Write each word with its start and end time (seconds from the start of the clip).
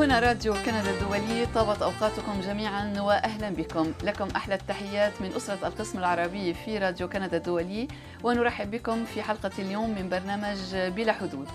هنا 0.00 0.20
راديو 0.20 0.54
كندا 0.54 0.90
الدولي 0.90 1.46
طابت 1.54 1.82
أوقاتكم 1.82 2.40
جميعا 2.40 3.00
وأهلا 3.00 3.50
بكم. 3.50 3.92
لكم 4.02 4.28
أحلى 4.36 4.54
التحيات 4.54 5.12
من 5.22 5.32
أسرة 5.36 5.68
القسم 5.68 5.98
العربي 5.98 6.54
في 6.54 6.78
راديو 6.78 7.08
كندا 7.08 7.36
الدولي 7.36 7.88
ونرحب 8.22 8.70
بكم 8.70 9.04
في 9.04 9.22
حلقة 9.22 9.50
اليوم 9.58 9.90
من 9.90 10.08
برنامج 10.08 10.58
بلا 10.74 11.12
حدود. 11.12 11.48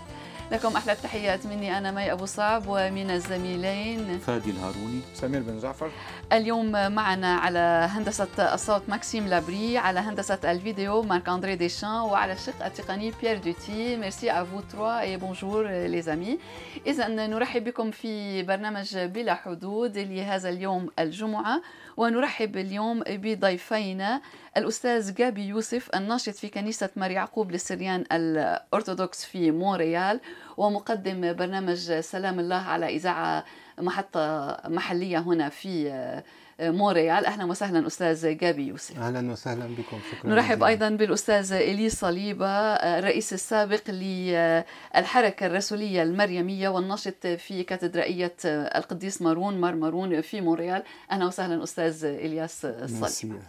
لكم 0.51 0.75
أحلى 0.75 0.91
التحيات. 0.91 1.45
مني 1.45 1.77
أنا 1.77 1.91
مي 1.91 2.11
أبو 2.11 2.25
صعب 2.25 2.63
ومن 2.67 3.11
الزميلين 3.11 4.19
فادي 4.19 4.49
الهاروني. 4.49 5.01
سمير 5.13 5.41
بن 5.41 5.59
جعفر. 5.59 5.91
اليوم 6.33 6.91
معنا 6.91 7.35
على 7.35 7.87
هندسة 7.91 8.53
الصوت 8.53 8.81
ماكسيم 8.87 9.27
لابري 9.27 9.77
على 9.77 9.99
هندسة 9.99 10.39
الفيديو 10.51 11.01
مارك 11.01 11.29
أندري 11.29 11.55
ديشان 11.55 11.89
وعلى 11.89 12.33
الشق 12.33 12.65
التقني 12.65 13.13
بيير 13.21 13.37
دوتي 13.37 13.95
merci 13.95 14.31
à 14.31 14.37
vous 14.37 14.59
trois 14.59 15.01
et 15.01 15.17
bonjour 15.17 16.01
les 16.01 16.18
amis 16.18 16.39
إذا 16.87 17.07
نرحب 17.07 17.63
بكم 17.63 17.91
في 17.91 18.43
برنامج 18.43 18.97
بلا 18.97 19.35
حدود. 19.35 19.97
لهذا 19.97 20.49
اليوم 20.49 20.89
الجمعة. 20.99 21.61
ونرحب 21.97 22.57
اليوم 22.57 23.03
بضيفينا 23.07 24.21
الأستاذ 24.57 25.13
جابي 25.13 25.47
يوسف 25.47 25.89
الناشط 25.95 26.35
في 26.35 26.47
كنيسة 26.49 26.89
مار 26.95 27.11
يعقوب 27.11 27.51
للسريان 27.51 28.03
الأرثوذكس 28.11 29.25
في 29.25 29.51
مونريال 29.51 30.19
ومقدم 30.57 31.33
برنامج 31.33 31.91
سلام 31.99 32.39
الله 32.39 32.55
على 32.55 32.95
إذاعة 32.95 33.45
محطة 33.79 34.57
محلية 34.67 35.17
هنا 35.19 35.49
في 35.49 36.21
مونريال. 36.59 37.25
أهلا 37.25 37.45
وسهلا 37.45 37.87
أستاذ 37.87 38.37
جابي 38.37 38.67
يوسف. 38.67 38.99
أهلا 38.99 39.31
وسهلا 39.31 39.65
بكم. 39.65 39.99
شكرا 40.11 40.29
نرحب 40.29 40.55
جزيلا. 40.55 40.67
أيضا 40.67 40.89
بالأستاذ 40.89 41.53
إلي 41.53 41.89
صليبة 41.89 42.47
الرئيس 42.73 43.33
السابق 43.33 43.89
للحركة 43.89 45.45
الرسولية 45.45 46.03
المريمية 46.03 46.69
والناشط 46.69 47.27
في 47.27 47.63
كاتدرائية 47.63 48.35
القديس 48.45 49.21
مارون 49.21 49.57
مار 49.57 49.75
مارون 49.75 50.21
في 50.21 50.41
مونريال. 50.41 50.83
أهلا 51.11 51.25
وسهلا 51.25 51.63
أستاذ 51.63 52.05
إلياس 52.05 52.67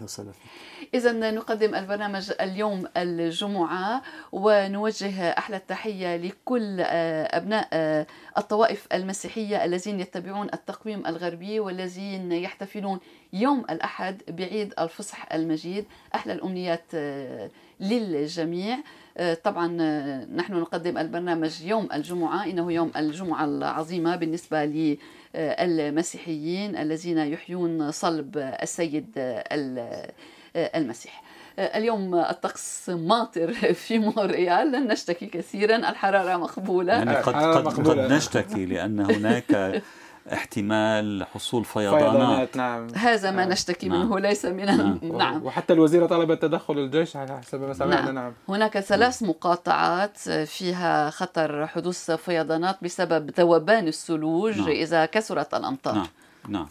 صليبة. 0.07 0.33
اذا 0.95 1.31
نقدم 1.31 1.75
البرنامج 1.75 2.33
اليوم 2.41 2.85
الجمعة 2.97 4.03
ونوجه 4.33 5.31
أحلى 5.31 5.57
التحية 5.57 6.17
لكل 6.17 6.81
أبناء 6.81 7.69
الطوائف 8.39 8.87
المسيحية 8.93 9.65
الذين 9.65 10.01
يتبعون 10.01 10.47
التقويم 10.55 11.07
الغربي 11.07 11.61
والذين 11.61 12.33
يحتفلون 12.33 12.96
يوم 13.33 13.65
الأحد 13.71 14.23
بعيد 14.29 14.75
الفصح 14.79 15.33
المجيد. 15.33 15.85
أحلى 16.15 16.33
الأمنيات 16.33 16.85
للجميع. 17.81 18.79
طبعا 19.45 19.67
نحن 20.25 20.53
نقدم 20.55 20.99
البرنامج 20.99 21.63
يوم 21.63 21.89
الجمعة. 21.95 22.45
إنه 22.45 22.73
يوم 22.73 22.93
الجمعة 22.97 23.45
العظيمة 23.45 24.17
بالنسبة 24.17 24.65
للمسيحيين 25.35 26.77
الذين 26.77 27.19
يحيون 27.19 27.91
صلب 27.91 28.39
السيد 28.63 29.07
المسيح. 30.57 31.23
اليوم 31.59 32.15
الطقس 32.15 32.91
ماطر 32.91 33.53
في 33.85 33.99
مونريال. 33.99 34.73
لن 34.73 34.89
نشتكي 34.89 35.27
كثيرا. 35.27 35.77
الحرارة 35.77 36.37
مقبولة. 36.37 36.93
يعني 36.93 37.17
قد, 37.17 37.35
قد, 37.35 37.89
قد 37.89 38.13
نشتكي 38.13 38.67
لأن 38.67 39.01
هناك 39.01 39.83
احتمال 40.33 41.27
حصول 41.35 41.65
فيضانات, 41.65 42.13
فيضانات 42.13 42.57
نعم 42.57 42.95
هذا 42.95 43.31
ما 43.31 43.45
نشتكي 43.45 43.89
نعم. 43.89 44.07
منه 44.07 44.19
ليس 44.19 44.45
من 44.45 44.65
نعم. 44.67 44.99
نعم 45.03 45.45
وحتى 45.45 45.73
الوزيرة 45.73 46.07
طلبت 46.07 46.43
تدخل 46.43 46.79
الجيش 46.79 47.17
على 47.17 47.39
حسب 47.39 47.61
ما 47.61 47.73
سمعنا 47.73 48.01
نعم. 48.03 48.15
نعم 48.15 48.33
هناك 48.49 48.79
ثلاث 48.81 49.23
مقاطعات 49.23 50.19
فيها 50.29 51.11
خطر 51.11 51.67
حدوث 51.67 52.11
فيضانات 52.11 52.79
بسبب 52.83 53.31
ذوبان 53.39 53.89
الثلوج 53.89 54.59
نعم. 54.59 54.69
إذا 54.69 55.07
كثرت 55.07 55.55
الأمطار 55.55 55.95
نعم 55.95 56.07
نعم 56.49 56.69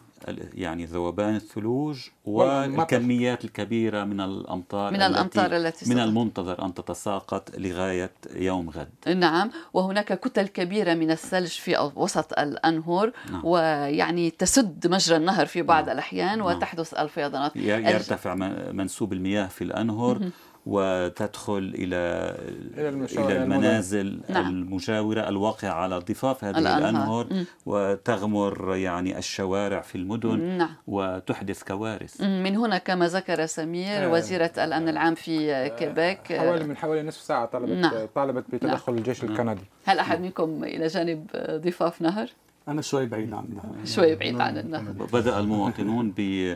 يعني 0.53 0.85
ذوبان 0.85 1.35
الثلوج 1.35 2.07
والكميات 2.25 3.45
الكبيرة 3.45 4.03
من 4.03 4.21
الأمطار 4.21 4.93
من 4.93 5.01
الأمطار 5.01 5.57
التي 5.57 5.89
من 5.89 5.99
المنتظر 5.99 6.65
أن 6.65 6.73
تتساقط 6.73 7.57
لغاية 7.57 8.11
يوم 8.35 8.69
غد 8.69 9.17
نعم 9.17 9.51
وهناك 9.73 10.19
كتل 10.19 10.47
كبيرة 10.47 10.93
من 10.93 11.11
الثلج 11.11 11.47
في 11.47 11.91
وسط 11.95 12.39
الأنهر 12.39 13.11
نعم. 13.31 13.41
ويعني 13.45 14.29
تسد 14.29 14.87
مجرى 14.87 15.17
النهر 15.17 15.45
في 15.45 15.61
بعض 15.61 15.83
نعم. 15.83 15.93
الأحيان 15.93 16.37
نعم. 16.37 16.47
وتحدث 16.47 16.93
الفيضانات 16.93 17.55
يرتفع 17.55 18.35
منسوب 18.71 19.13
المياه 19.13 19.47
في 19.47 19.63
الأنهر 19.63 20.29
وتدخل 20.65 21.73
إلى 21.75 22.35
إلى 22.77 23.43
المنازل 23.43 24.19
نعم. 24.29 24.49
المجاورة 24.49 25.29
الواقعة 25.29 25.73
على 25.73 25.97
ضفاف 25.97 26.43
هذه 26.43 26.57
الأنهار, 26.57 26.77
الأنهار 26.79 27.45
وتغمر 27.65 28.75
يعني 28.75 29.17
الشوارع 29.17 29.81
في 29.81 29.95
المدن 29.95 30.39
نعم. 30.39 30.69
وتحدث 30.87 31.63
كوارث 31.63 32.21
من 32.21 32.57
هنا 32.57 32.77
كما 32.77 33.07
ذكر 33.07 33.45
سمير 33.45 34.05
آه. 34.05 34.11
وزيرة 34.11 34.51
الأمن 34.57 34.89
العام 34.89 35.15
في 35.15 35.53
آه. 35.53 35.67
كيبيك 35.67 36.33
حوالي 36.33 36.63
من 36.63 36.77
حوالي 36.77 37.03
نصف 37.03 37.21
ساعة 37.21 37.45
طلبت 37.45 37.69
نعم. 37.69 38.07
طالبت 38.15 38.45
بتدخل 38.49 38.91
نعم. 38.91 38.97
الجيش 38.97 39.23
الكندي 39.23 39.63
هل 39.85 39.99
أحد 39.99 40.21
منكم 40.21 40.63
إلى 40.63 40.87
جانب 40.87 41.27
ضفاف 41.49 42.01
نهر؟ 42.01 42.29
أنا 42.67 42.81
شوي 42.81 43.05
بعيد 43.05 43.33
عن 43.33 43.43
النهر 43.43 43.85
شوي 43.85 44.15
بعيد 44.15 44.41
عن 44.41 44.57
النهر 44.57 44.91
بدأ 45.13 45.39
المواطنون 45.39 46.13
ب 46.17 46.55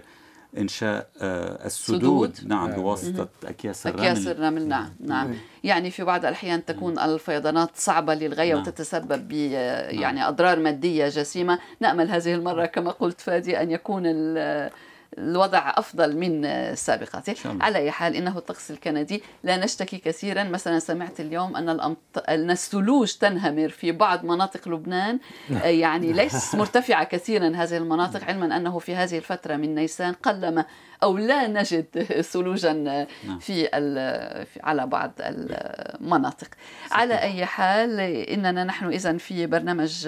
إنشاء 0.58 1.10
السدود. 1.66 2.00
سدود. 2.00 2.48
نعم 2.48 2.72
بواسطة 2.72 3.28
أكياس 3.46 3.88
الرمل 3.88 4.02
أكياس 4.02 4.28
الرمل. 4.28 4.68
نعم 4.68 4.90
نعم. 5.00 5.34
يعني 5.64 5.92
في 5.92 6.04
بعض 6.04 6.26
الأحيان 6.26 6.66
تكون 6.66 7.00
الفيضانات 7.00 7.70
صعبة 7.76 8.14
للغاية 8.14 8.54
نعم. 8.54 8.62
وتتسبب 8.62 9.28
ب 9.28 9.32
يعني 9.32 10.28
أضرار 10.28 10.60
مادية 10.60 11.08
جسيمة. 11.08 11.60
نأمل 11.80 12.10
هذه 12.10 12.34
المرة 12.34 12.66
كما 12.66 12.92
قلت 12.92 13.22
فادي 13.22 13.62
أن 13.62 13.72
يكون 13.72 14.04
الوضع 15.18 15.74
أفضل 15.76 16.18
من 16.18 16.46
سابقته 16.76 17.36
على 17.62 17.78
أي 17.78 17.92
حال 17.92 18.16
إنه 18.16 18.38
الطقس 18.38 18.72
الكندي 18.72 19.24
لا 19.44 19.58
نشتكي 19.58 19.98
كثيرا. 19.98 20.44
مثلا 20.44 20.80
سمعت 20.80 21.20
اليوم 21.20 21.56
أن 21.56 21.70
الأمط... 21.70 21.98
أن 22.30 22.52
الثلوج 22.52 23.14
تنهمر 23.14 23.70
في 23.70 23.92
بعض 23.92 24.24
مناطق 24.24 24.68
لبنان. 24.68 25.20
يعني 25.84 26.14
ليس 26.14 26.56
مرتفعة 26.56 27.04
كثيرا 27.04 27.56
هذه 27.56 27.78
المناطق 27.78 28.24
علما 28.24 28.58
أنه 28.58 28.80
في 28.80 28.96
هذه 28.96 29.18
الفترة 29.18 29.56
من 29.56 29.76
نيسان 29.76 30.14
قلما 30.14 30.66
أو 31.04 31.18
لا 31.18 31.48
نجد 31.48 32.04
ثلوجا 32.22 32.74
نعم. 32.74 33.40
في 33.40 33.70
على 34.64 34.88
بعض 34.88 35.12
المناطق. 35.20 36.48
على 36.92 37.22
أي 37.22 37.46
حال 37.46 38.00
إننا 38.00 38.64
نحن 38.64 38.86
اذا 38.86 39.18
في 39.18 39.46
برنامج 39.46 40.08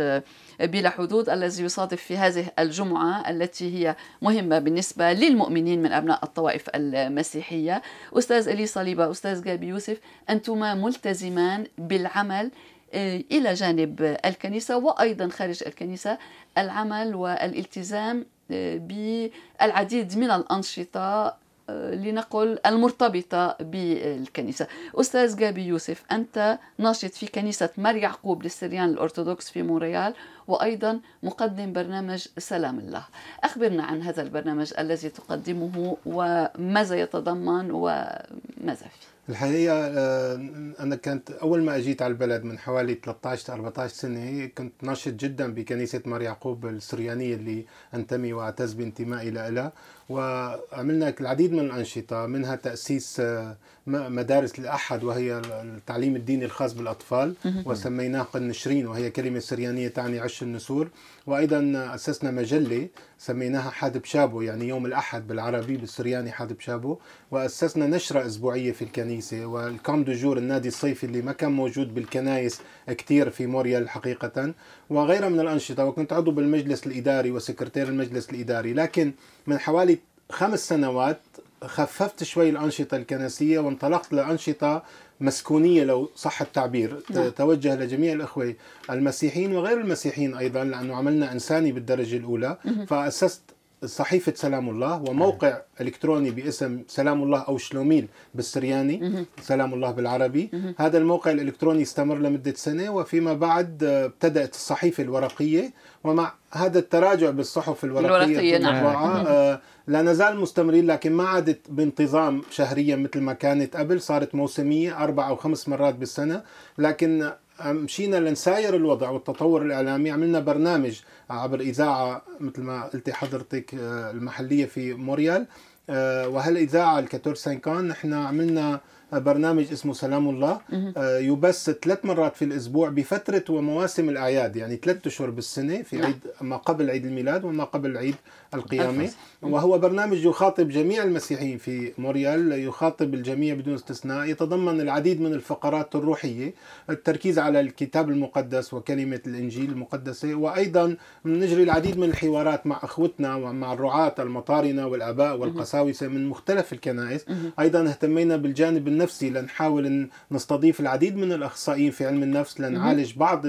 بلا 0.60 0.90
حدود 0.90 1.30
الذي 1.30 1.64
يصادف 1.64 2.02
في 2.02 2.18
هذه 2.18 2.52
الجمعة 2.60 3.30
التي 3.30 3.78
هي 3.78 3.96
مهمة 4.22 4.60
بالنسبة 4.60 5.14
للمؤمنين 5.14 5.82
من 5.82 5.92
أبناء 5.92 6.20
الطوائف 6.24 6.70
المسيحية. 6.76 7.82
أستاذ 8.14 8.48
إلي 8.48 8.66
صليبة 8.66 9.12
أستاذ 9.12 9.44
جابي 9.44 9.68
يوسف 9.68 9.98
أنتما 10.30 10.74
ملتزمان 10.74 11.68
بالعمل 11.78 12.52
آه، 12.94 13.24
إلى 13.32 13.54
جانب 13.54 14.18
الكنيسة 14.26 14.78
وأيضا 14.78 15.30
خارج 15.30 15.64
الكنيسة 15.68 16.18
العمل 16.58 17.16
والالتزام 17.16 18.26
آه، 18.52 18.78
بالعديد 18.78 20.18
من 20.18 20.32
الأنشطة 20.32 21.42
لنقل 21.72 22.60
المرتبطة 22.66 23.56
بالكنيسة. 23.60 24.68
أستاذ 24.96 25.38
جابي 25.38 25.66
يوسف 25.66 26.04
أنت 26.12 26.60
ناشط 26.78 27.14
في 27.14 27.28
كنيسة 27.28 27.70
مار 27.78 27.96
يعقوب 27.96 28.44
للسريان 28.44 28.90
الأرثوذكس 28.90 29.50
في 29.50 29.62
مونريال 29.64 30.14
وأيضا 30.48 31.00
مقدم 31.24 31.74
برنامج 31.74 32.28
سلام 32.38 32.80
الله. 32.80 33.04
أخبرنا 33.44 33.84
عن 33.84 34.02
هذا 34.02 34.22
البرنامج 34.22 34.74
الذي 34.80 35.10
تقدمه 35.10 35.98
وماذا 36.06 36.96
يتضمن 36.96 37.72
وماذا 37.72 38.76
فيه. 38.76 39.12
الحقيقة 39.30 39.74
آه، 39.76 40.36
أنا 40.80 40.96
كنت 40.96 41.32
أول 41.32 41.64
ما 41.64 41.76
أجيت 41.76 42.02
على 42.02 42.12
البلد 42.12 42.44
من 42.44 42.60
حوالي 42.60 42.94
13 42.94 43.54
14 43.54 43.94
سنة 43.94 44.46
كنت 44.58 44.74
ناشط 44.82 45.12
جدا 45.14 45.54
بكنيسة 45.54 46.02
مار 46.06 46.22
يعقوب 46.22 46.66
السريانية 46.66 47.36
اللي 47.36 47.66
أنتمي 47.94 48.34
وأعتز 48.34 48.74
بانتمائي 48.74 49.32
لها. 49.32 49.72
وعملنا 50.10 51.14
العديد 51.22 51.54
من 51.54 51.60
الأنشطة 51.60 52.26
منها 52.26 52.56
تأسيس 52.56 53.20
آه، 53.20 53.56
مدارس 53.88 54.60
الأحد 54.60 55.04
وهي 55.04 55.42
التعليم 55.46 56.16
الديني 56.16 56.46
الخاص 56.46 56.74
بالأطفال 56.74 57.34
وسميناه 57.66 58.22
قنشرين 58.22 58.88
وهي 58.88 59.10
كلمة 59.10 59.40
سريانية 59.40 59.88
تعني 59.88 60.26
عش 60.32 60.44
النسور. 60.44 60.90
وأيضا 61.28 61.92
أسسنا 61.96 62.32
مجلة 62.32 62.88
سميناها 63.18 63.70
حاد 63.70 63.98
بشابو 63.98 64.42
يعني 64.42 64.68
يوم 64.68 64.86
الأحد 64.86 65.28
بالعربي 65.28 65.78
بالسرياني 65.78 66.32
حاد 66.32 66.54
بشابو 66.54 66.98
وأسسنا 67.32 67.88
نشرة 67.88 68.26
أسبوعية 68.26 68.72
في 68.72 68.82
الكنيسة 68.82 69.46
وال 69.46 69.65
camp 69.65 70.04
de 70.04 70.34
النادي 70.34 70.68
الصيفي 70.68 71.04
اللي 71.04 71.22
ما 71.22 71.32
كان 71.32 71.52
موجود 71.52 71.94
بالكنايس 71.94 72.62
كتير 72.88 73.30
في 73.30 73.46
موريال 73.46 73.90
حقيقة. 73.90 74.54
وغيرها 74.90 75.30
من 75.30 75.40
الأنشطة 75.40 75.86
وكنت 75.86 76.14
عضو 76.14 76.32
بالمجلس 76.32 76.88
الإداري 76.88 77.32
وسكرتير 77.32 77.88
المجلس 77.88 78.30
الإداري. 78.30 78.74
لكن 78.74 79.14
من 79.48 79.60
حوالي 79.60 80.00
خمس 80.32 80.70
سنوات 80.70 81.22
خففت 81.64 82.24
شوي 82.24 82.50
الأنشطة 82.50 82.98
الكنسية 82.98 83.60
وانطلقت 83.60 84.14
لأنشطة 84.14 84.84
مسكونية 85.22 85.84
لو 85.84 86.10
صح 86.16 86.42
التعبير 86.42 87.04
نعم. 87.10 87.30
توجه 87.30 87.76
لجميع 87.76 88.14
الأخوة 88.14 88.56
المسيحيين 88.90 89.56
وغير 89.56 89.82
المسيحيين 89.82 90.36
أيضا 90.36 90.64
لأنه 90.64 90.96
عملنا 90.96 91.32
إنساني 91.32 91.72
بالدرجة 91.72 92.18
الأولى 92.18 92.58
فأسست 92.88 93.42
صحيفة 93.86 94.34
سلام 94.36 94.70
الله 94.70 95.04
وموقع 95.08 95.62
إلكتروني 95.82 96.32
باسم 96.32 96.84
سلام 96.88 97.24
الله 97.24 97.40
أو 97.40 97.58
شلوميل 97.58 98.08
بالسرياني 98.36 99.26
سلام 99.42 99.74
الله 99.74 99.92
بالعربي. 99.92 100.50
هذا 100.78 100.98
الموقع 100.98 101.32
الإلكتروني 101.32 101.82
استمر 101.82 102.18
لمدة 102.18 102.54
سنة 102.54 102.90
وفيما 102.90 103.34
بعد 103.34 103.84
ابتدأت 103.84 104.54
الصحيفة 104.54 105.04
الورقية. 105.04 105.74
ومع 106.04 106.34
هذا 106.52 106.80
التراجع 106.80 107.30
بالصحف 107.30 107.84
الورقية, 107.84 108.26
الورقية 108.26 108.58
نعم. 108.58 108.86
آه 108.86 109.62
لا 109.88 110.02
نزال 110.02 110.40
مستمرين 110.40 110.88
لكن 110.88 111.12
ما 111.12 111.24
عادت 111.24 111.60
بانتظام 111.70 112.42
شهريا 112.50 112.96
مثل 112.96 113.22
ما 113.22 113.34
كانت 113.34 113.78
قبل. 113.78 114.02
صارت 114.02 114.36
موسمية 114.36 115.04
أربع 115.04 115.30
أو 115.30 115.36
خمس 115.36 115.70
مرات 115.70 115.96
بالسنة 115.96 116.44
لكن 116.78 117.32
مشينا 117.66 118.16
لنساير 118.16 118.76
الوضع 118.76 119.10
والتطور 119.10 119.62
الإعلامي 119.62 120.12
عملنا 120.12 120.40
برنامج 120.40 121.02
عبر 121.30 121.60
إذاعة 121.60 122.22
مثل 122.40 122.62
ما 122.62 122.84
قلتي 122.84 123.14
حضرتك 123.14 123.76
آه، 123.76 124.12
المحلية 124.12 124.66
في 124.66 124.94
موريال. 124.94 125.46
آه، 125.90 126.28
وهالإذاعة 126.28 127.00
الكاتور 127.00 127.36
سانكان 127.36 127.88
نحن 127.88 128.14
عملنا 128.14 128.80
برنامج 129.12 129.72
اسمه 129.72 129.94
سلام 129.94 130.30
الله. 130.30 130.62
آه، 130.98 131.18
يبث 131.18 131.70
ثلاث 131.70 132.06
مرات 132.06 132.36
في 132.36 132.46
الأسبوع 132.46 132.90
بفترة 132.90 133.44
ومواسم 133.50 134.10
الأعياد 134.10 134.56
يعني 134.56 134.76
ثلاث 134.76 135.08
أشهر 135.08 135.30
بالسنة 135.30 135.82
في 135.82 135.96
نعم. 135.96 136.06
عيد 136.06 136.20
ما 136.42 136.58
قبل 136.58 136.90
عيد 136.90 137.06
الميلاد 137.06 137.46
وما 137.46 137.64
قبل 137.64 137.98
عيد 137.98 138.16
القيامه 138.54 139.10
وهو 139.42 139.78
برنامج 139.78 140.26
يخاطب 140.26 140.70
جميع 140.70 141.04
المسيحيين 141.04 141.58
في 141.58 141.94
موريال 141.98 142.52
يخاطب 142.52 143.14
الجميع 143.14 143.56
بدون 143.56 143.74
استثناء 143.74 144.26
يتضمن 144.26 144.82
العديد 144.82 145.22
من 145.22 145.34
الفقرات 145.34 145.96
الروحية 145.96 146.54
التركيز 146.90 147.40
على 147.40 147.60
الكتاب 147.60 148.10
المقدس 148.10 148.74
وكلمة 148.74 149.22
الإنجيل 149.28 149.70
المقدسة 149.70 150.36
وأيضا 150.36 150.98
نجري 151.26 151.64
العديد 151.64 151.98
من 151.98 152.10
الحوارات 152.10 152.68
مع 152.68 152.80
أخوتنا 152.84 153.36
ومع 153.36 153.74
الرعاة 153.74 154.16
المطارنة 154.20 154.88
والآباء 154.88 155.38
والقساوسة 155.38 156.08
من 156.08 156.28
مختلف 156.30 156.74
الكنائس. 156.74 157.26
أيضا 157.60 157.82
اهتمينا 157.90 158.38
بالجانب 158.38 158.88
النفسي 158.88 159.30
لنحاول 159.30 160.10
نستضيف 160.32 160.80
العديد 160.80 161.18
من 161.18 161.32
الأخصائيين 161.32 161.92
في 161.92 162.06
علم 162.08 162.24
النفس 162.24 162.62
لنعالج 162.62 163.14
بعض 163.18 163.46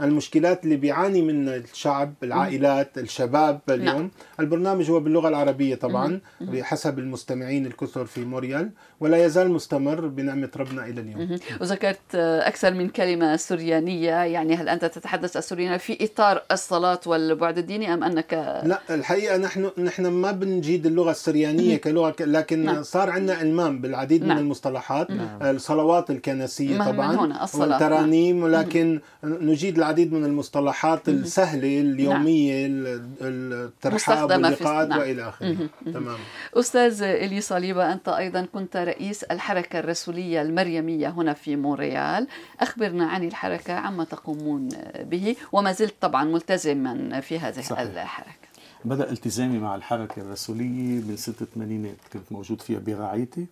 المشكلات 0.00 0.64
اللي 0.64 0.76
بيعاني 0.76 1.22
من 1.22 1.48
الشعب 1.48 2.14
العائلات 2.22 2.98
الشباب 2.98 3.60
اليوم 3.68 3.96
نعم. 3.96 4.10
البرنامج 4.40 4.90
هو 4.90 5.00
باللغة 5.00 5.28
العربية 5.28 5.74
طبعا 5.74 6.20
بحسب 6.40 6.98
المستمعين 6.98 7.66
الكثر 7.66 8.06
في 8.06 8.24
موريال 8.24 8.70
ولا 9.00 9.24
يزال 9.24 9.50
مستمر 9.50 10.06
بنعمة 10.06 10.50
ربنا 10.56 10.86
إلى 10.86 11.00
اليوم 11.00 11.38
وذكرت 11.60 12.14
أكثر 12.14 12.74
من 12.74 12.88
كلمة 12.88 13.36
سريانية 13.36 14.24
يعني 14.24 14.54
هل 14.56 14.68
أنت 14.68 14.84
تتحدث 14.84 15.36
السريانية 15.36 15.76
في 15.76 16.04
إطار 16.04 16.42
الصلاة 16.52 17.00
والبعد 17.06 17.58
الديني 17.58 17.94
أم 17.94 18.04
أنك 18.04 18.34
لا 18.64 18.80
الحقيقة 18.90 19.36
نحن 19.36 19.70
نحن 19.78 20.06
ما 20.06 20.30
بنجيد 20.30 20.86
اللغة 20.86 21.10
السريانية 21.10 21.76
كلغة 21.76 22.14
لكن 22.20 22.64
نعم. 22.64 22.82
صار 22.82 23.10
عندنا 23.10 23.40
إلمام 23.42 23.80
بالعديد 23.80 24.24
نعم. 24.24 24.36
من 24.36 24.42
المصطلحات 24.42 25.10
نعم. 25.10 25.42
الصلوات 25.42 26.10
الكنسية 26.10 26.78
طبعا 26.78 27.16
هنا 27.16 27.44
الصلاة. 27.44 27.68
والترانيم 27.68 28.36
نعم. 28.36 28.44
ولكن 28.44 29.00
نجيد 29.24 29.78
العديد 29.82 30.12
من 30.12 30.24
المصطلحات 30.24 31.08
السهلة 31.08 31.80
اليومية 31.80 32.66
نعم. 32.66 33.10
الترحاب 33.20 34.30
واللقاءات 34.30 34.88
نعم. 34.88 34.98
وإلى 34.98 35.28
آخره. 35.28 35.56
تمام. 35.84 36.18
أستاذ 36.54 37.02
إلي 37.02 37.40
صليبة 37.40 37.92
أنت 37.92 38.08
أيضا 38.08 38.46
كنت 38.52 38.76
رئيس 38.76 39.22
الحركة 39.22 39.78
الرسولية 39.78 40.42
المريمية 40.42 41.08
هنا 41.08 41.32
في 41.32 41.56
مونريال. 41.56 42.26
أخبرنا 42.60 43.06
عن 43.06 43.24
الحركة 43.24 43.72
عما 43.72 44.04
تقومون 44.04 44.68
به 45.00 45.36
وما 45.52 45.72
زلت 45.72 45.94
طبعا 46.00 46.24
ملتزما 46.24 47.20
في 47.20 47.38
هذه 47.38 47.60
صحيح. 47.60 47.78
الحركة. 47.78 48.48
بدأ 48.84 49.10
التزامي 49.10 49.58
مع 49.58 49.74
الحركة 49.74 50.22
الرسولية 50.22 51.00
من 51.08 51.16
سنه 51.16 51.34
الثمانينات 51.40 51.96
كنت 52.12 52.32
موجود 52.32 52.60
فيها 52.60 52.78
برعيتي. 52.78 53.46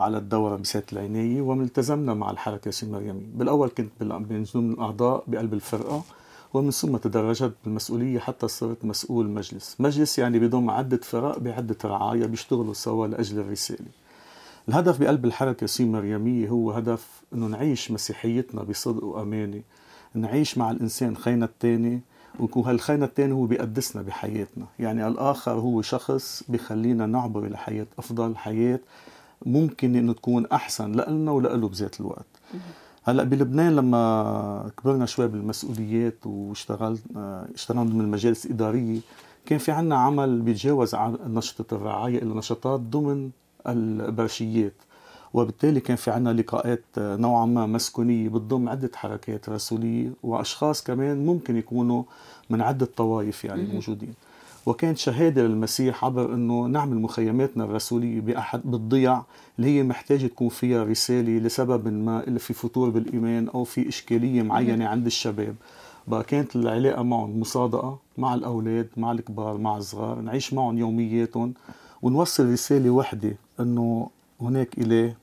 على 0.00 0.18
الدورة 0.18 0.56
بسيدة 0.56 0.92
العناية 0.92 1.40
والتزمنا 1.40 2.14
مع 2.14 2.30
الحركة 2.30 2.68
السيمريمي 2.68 3.26
بالأول 3.34 3.68
كنت 3.68 3.90
من 4.00 4.44
ضمن 4.54 4.72
الأعضاء 4.72 5.24
بقلب 5.26 5.54
الفرقة 5.54 6.02
ومن 6.54 6.70
ثم 6.70 6.96
تدرجت 6.96 7.52
بالمسؤولية 7.64 8.18
حتى 8.18 8.48
صرت 8.48 8.84
مسؤول 8.84 9.28
مجلس. 9.28 9.76
مجلس 9.78 10.18
يعني 10.18 10.38
بضم 10.38 10.70
عدة 10.70 11.00
فرق 11.02 11.38
بعدة 11.38 11.76
رعايا 11.84 12.26
بيشتغلوا 12.26 12.74
سوا 12.74 13.06
لأجل 13.06 13.38
الرسالة. 13.38 13.86
الهدف 14.68 15.00
بقلب 15.00 15.24
الحركة 15.24 15.64
السيمريمية 15.64 16.48
هو 16.48 16.70
هدف 16.70 17.22
أنه 17.34 17.46
نعيش 17.46 17.90
مسيحيتنا 17.90 18.62
بصدق 18.62 19.04
وأمانة. 19.04 19.62
نعيش 20.14 20.58
مع 20.58 20.70
الإنسان 20.70 21.16
خينا 21.16 21.44
الثاني 21.44 22.00
وهالخينا 22.40 23.04
الثاني 23.04 23.32
هو 23.32 23.46
بيقدسنا 23.46 24.02
بحياتنا. 24.02 24.66
يعني 24.78 25.08
الآخر 25.08 25.52
هو 25.52 25.82
شخص 25.82 26.42
بخلينا 26.48 27.06
نعبر 27.06 27.48
لحياة 27.48 27.86
أفضل 27.98 28.36
حياة 28.36 28.80
ممكن 29.46 29.96
إنه 29.96 30.12
تكون 30.12 30.46
أحسن 30.46 30.92
لنا 30.92 31.30
وله 31.32 31.68
بذات 31.68 32.00
الوقت. 32.00 32.26
هلأ 33.04 33.24
بلبنان 33.24 33.76
لما 33.76 34.70
كبرنا 34.76 35.06
شوي 35.06 35.28
بالمسؤوليات 35.28 36.26
واشتغلت 36.26 37.02
اشتغلنا 37.54 37.84
ضمن 37.84 38.00
المجالس 38.00 38.46
الإدارية 38.46 39.00
كان 39.46 39.58
في 39.58 39.72
عنا 39.72 39.96
عمل 39.96 40.40
بيتجاوز 40.40 40.94
عن 40.94 41.18
نشطه 41.26 41.74
الرعاية 41.74 42.22
إلى 42.22 42.34
نشاطات 42.34 42.80
ضمن 42.80 43.30
البرشيات. 43.66 44.74
وبالتالي 45.34 45.80
كان 45.80 45.96
في 45.96 46.10
عنا 46.10 46.32
لقاءات 46.32 46.84
نوعا 46.98 47.46
ما 47.46 47.66
مسكونية 47.66 48.28
بتضم 48.28 48.68
عدة 48.68 48.90
حركات 48.94 49.48
رسولية 49.48 50.10
وأشخاص 50.22 50.82
كمان 50.82 51.26
ممكن 51.26 51.56
يكونوا 51.56 52.02
من 52.50 52.60
عدة 52.60 52.86
طوائف 52.86 53.44
يعني 53.44 53.62
موجودين. 53.74 54.14
وكانت 54.66 54.98
شهادة 54.98 55.42
للمسيح 55.42 56.04
عبر 56.04 56.34
إنه 56.34 56.66
نعمل 56.66 56.96
مخيماتنا 56.96 57.64
الرسولية 57.64 58.20
بأحد 58.20 58.60
بالضيع 58.64 59.22
اللي 59.58 59.68
هي 59.78 59.82
محتاجة 59.82 60.26
تكون 60.26 60.48
فيها 60.48 60.84
رسالة 60.84 61.38
لسبب 61.38 61.88
ما 61.88 62.24
اللي 62.24 62.38
في 62.38 62.54
فتور 62.54 62.90
بالإيمان 62.90 63.48
أو 63.48 63.64
في 63.64 63.88
إشكالية 63.88 64.42
معينة 64.42 64.86
عند 64.88 65.06
الشباب. 65.06 65.54
بقى 66.08 66.22
كانت 66.24 66.56
العلاقة 66.56 67.02
معهم 67.02 67.40
مصادقة 67.40 67.98
مع 68.18 68.34
الأولاد 68.34 68.88
مع 68.96 69.12
الكبار 69.12 69.58
مع 69.58 69.76
الصغار. 69.76 70.20
نعيش 70.20 70.54
معهم 70.54 70.78
يومياتهم. 70.78 71.54
ونوصل 72.02 72.52
رسالة 72.52 72.90
وحدة 72.90 73.36
إنه 73.60 74.10
هناك 74.40 74.78
إله 74.78 75.14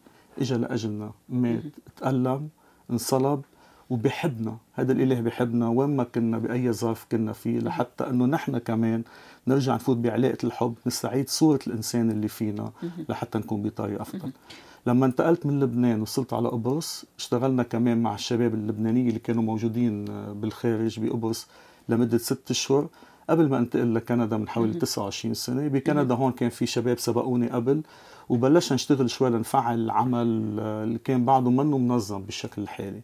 اجى 0.41 0.55
لأجلنا. 0.55 1.11
مات 1.29 1.61
تألم 1.97 2.49
انصلب 2.91 3.41
وبحبنا. 3.89 4.57
هذا 4.73 4.91
الإله 4.91 5.21
بحبنا 5.21 5.67
وين 5.69 5.95
ما 5.95 6.03
كنا 6.03 6.37
بأي 6.37 6.71
ظرف 6.71 7.05
كنا 7.11 7.33
فيه. 7.33 7.59
لحتى 7.59 8.09
إنه 8.09 8.25
نحن 8.25 8.57
كمان 8.57 9.03
نرجع 9.47 9.75
نفوت 9.75 9.97
بعلاقة 9.97 10.37
الحب 10.43 10.73
نستعيد 10.87 11.29
صورة 11.29 11.59
الإنسان 11.67 12.11
اللي 12.11 12.27
فينا 12.27 12.71
لحتى 13.09 13.37
نكون 13.37 13.61
بطريقة 13.63 14.01
أفضل. 14.01 14.31
لما 14.87 15.05
انتقلت 15.05 15.45
من 15.45 15.59
لبنان 15.59 16.01
وصلت 16.01 16.33
على 16.33 16.49
قبرص 16.49 17.05
اشتغلنا 17.17 17.63
كمان 17.63 18.03
مع 18.03 18.15
الشباب 18.15 18.53
اللبنانية 18.53 19.09
اللي 19.09 19.19
كانوا 19.19 19.43
موجودين 19.43 20.05
بالخارج 20.33 20.99
بقبرص 20.99 21.47
لمدة 21.89 22.17
ست 22.17 22.51
اشهر 22.51 22.87
قبل 23.29 23.49
ما 23.49 23.57
انتقل 23.57 23.95
لكندا 23.95 24.37
من 24.37 24.49
حوالي 24.49 24.73
29 24.73 25.33
سنة 25.33 25.67
بكندا 25.67 26.15
هون 26.15 26.31
كان 26.31 26.49
في 26.49 26.65
شباب 26.65 26.99
سبقوني 26.99 27.49
قبل. 27.49 27.81
وبلشنا 28.29 28.75
نشتغل 28.75 29.09
شوي 29.09 29.29
لنفعل 29.29 29.79
العمل 29.79 30.27
اللي 30.59 30.99
كان 30.99 31.25
بعده 31.25 31.49
منه 31.49 31.77
منظم 31.77 32.21
بالشكل 32.21 32.61
الحالي. 32.61 33.01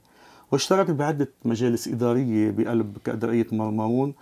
واشتركت 0.52 0.92
بعدة 0.92 1.30
مجالس 1.46 1.88
إدارية 1.88 2.52
بقلب 2.52 2.98
كأدرية 3.04 3.48
مرمرون. 3.52 4.14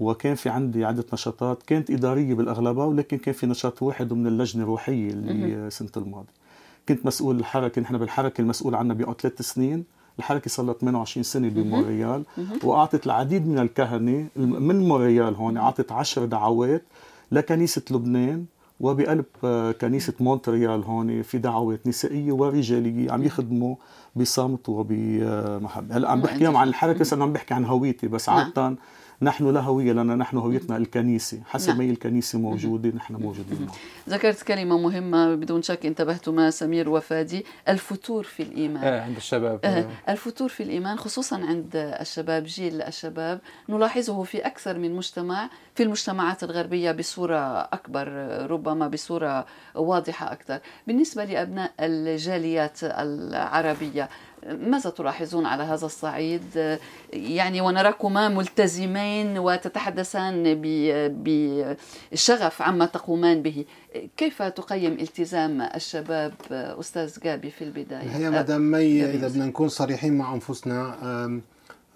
وكان 0.00 0.34
في 0.34 0.48
عندي 0.48 0.84
عدة 0.84 1.04
نشاطات 1.12 1.62
كانت 1.62 1.90
إدارية 1.90 2.34
بالأغلبها 2.34 2.84
ولكن 2.84 3.18
كان 3.18 3.34
في 3.34 3.46
نشاط 3.46 3.82
واحد 3.82 4.12
من 4.12 4.26
اللجنة 4.26 4.62
الروحية 4.62 5.10
اللي 5.10 5.70
سنة 5.70 5.90
الماضي 5.96 6.28
كنت 6.88 7.06
مسؤول 7.06 7.38
الحركة 7.38 7.82
نحن 7.82 7.98
بالحركة 7.98 8.40
المسؤول 8.40 8.74
عنا 8.74 8.94
بقعد 8.94 9.20
ثلاث 9.20 9.42
سنين. 9.42 9.84
الحركة 10.18 10.50
صار 10.50 10.66
لها 10.66 10.74
28 10.74 11.22
سنة 11.22 11.48
بموريال. 11.48 12.24
وأعطت 12.64 13.06
العديد 13.06 13.48
من 13.48 13.58
الكهنة 13.58 14.26
من 14.36 14.88
موريال 14.88 15.34
هون 15.34 15.56
أعطت 15.56 15.92
عشر 15.92 16.24
دعوات 16.24 16.82
لكنيسة 17.32 17.82
لبنان 17.90 18.44
وبقلب 18.80 19.24
آه، 19.44 19.72
كنيسة 19.72 20.12
مونتريال 20.20 20.84
هون 20.84 21.22
في 21.22 21.38
دعوات 21.38 21.86
نسائية 21.86 22.32
ورجالية 22.32 23.12
عم 23.12 23.22
يخدموا 23.22 23.76
بصمت 24.16 24.68
وبمحبة 24.68 25.96
هلا 25.96 26.10
عم 26.10 26.20
بحكي 26.20 26.46
عن 26.46 26.68
الحركة 26.68 26.98
بس 26.98 27.14
عم 27.14 27.32
بحكي 27.32 27.54
عن 27.54 27.64
هويتي 27.64 28.08
بس 28.08 28.28
نعم. 28.28 28.38
عادة 28.38 28.76
نحن 29.22 29.50
لا 29.54 29.60
هوية 29.60 29.92
لنا 29.92 30.16
نحن 30.16 30.36
هويتنا 30.36 30.76
الكنيسة. 30.76 31.38
حسب 31.46 31.68
نعم. 31.68 31.78
ما 31.78 31.84
هي 31.84 31.90
الكنيسة 31.90 32.38
موجودة 32.38 32.88
نحن 32.88 33.14
موجودين 33.14 33.66
ذكرت 34.08 34.42
كلمة 34.42 34.78
مهمة 34.78 35.34
بدون 35.34 35.62
شك 35.62 35.86
انتبهتما 35.86 36.50
سمير 36.50 36.88
وفادي 36.88 37.44
الفتور 37.68 38.24
في 38.24 38.42
الإيمان. 38.42 38.84
آه 38.84 39.00
عند 39.00 39.16
الشباب. 39.16 39.60
آه. 39.64 39.86
الفتور 40.08 40.48
في 40.48 40.62
الإيمان 40.62 40.96
خصوصا 40.96 41.36
عند 41.36 41.70
الشباب 41.76 42.44
جيل 42.44 42.82
الشباب 42.82 43.40
نلاحظه 43.68 44.22
في 44.22 44.38
أكثر 44.38 44.78
من 44.78 44.94
مجتمع 44.96 45.50
في 45.74 45.82
المجتمعات 45.82 46.44
الغربية 46.44 46.92
بصورة 46.92 47.60
أكبر 47.60 48.08
ربما 48.50 48.88
بصورة 48.88 49.46
واضحة 49.74 50.32
أكثر. 50.32 50.58
بالنسبة 50.86 51.24
لأبناء 51.24 51.72
الجاليات 51.80 52.78
العربية 52.82 54.08
ماذا 54.46 54.90
تلاحظون 54.90 55.46
على 55.46 55.62
هذا 55.62 55.86
الصعيد؟ 55.86 56.78
يعني 57.12 57.60
ونراكما 57.60 58.28
ملتزمين 58.28 59.38
وتتحدثان 59.38 60.60
بشغف 62.12 62.62
عما 62.62 62.86
تقومان 62.86 63.42
به. 63.42 63.64
كيف 64.16 64.42
تقيم 64.42 64.92
التزام 64.92 65.62
الشباب 65.62 66.32
أستاذ 66.50 67.20
جابي 67.24 67.50
في 67.50 67.64
البداية؟ 67.64 68.16
هي 68.16 68.30
مدام 68.30 68.60
مي 68.60 69.04
إذا 69.04 69.28
بدنا 69.28 69.46
نكون 69.46 69.68
صريحين 69.68 70.18
مع 70.18 70.34
أنفسنا 70.34 71.40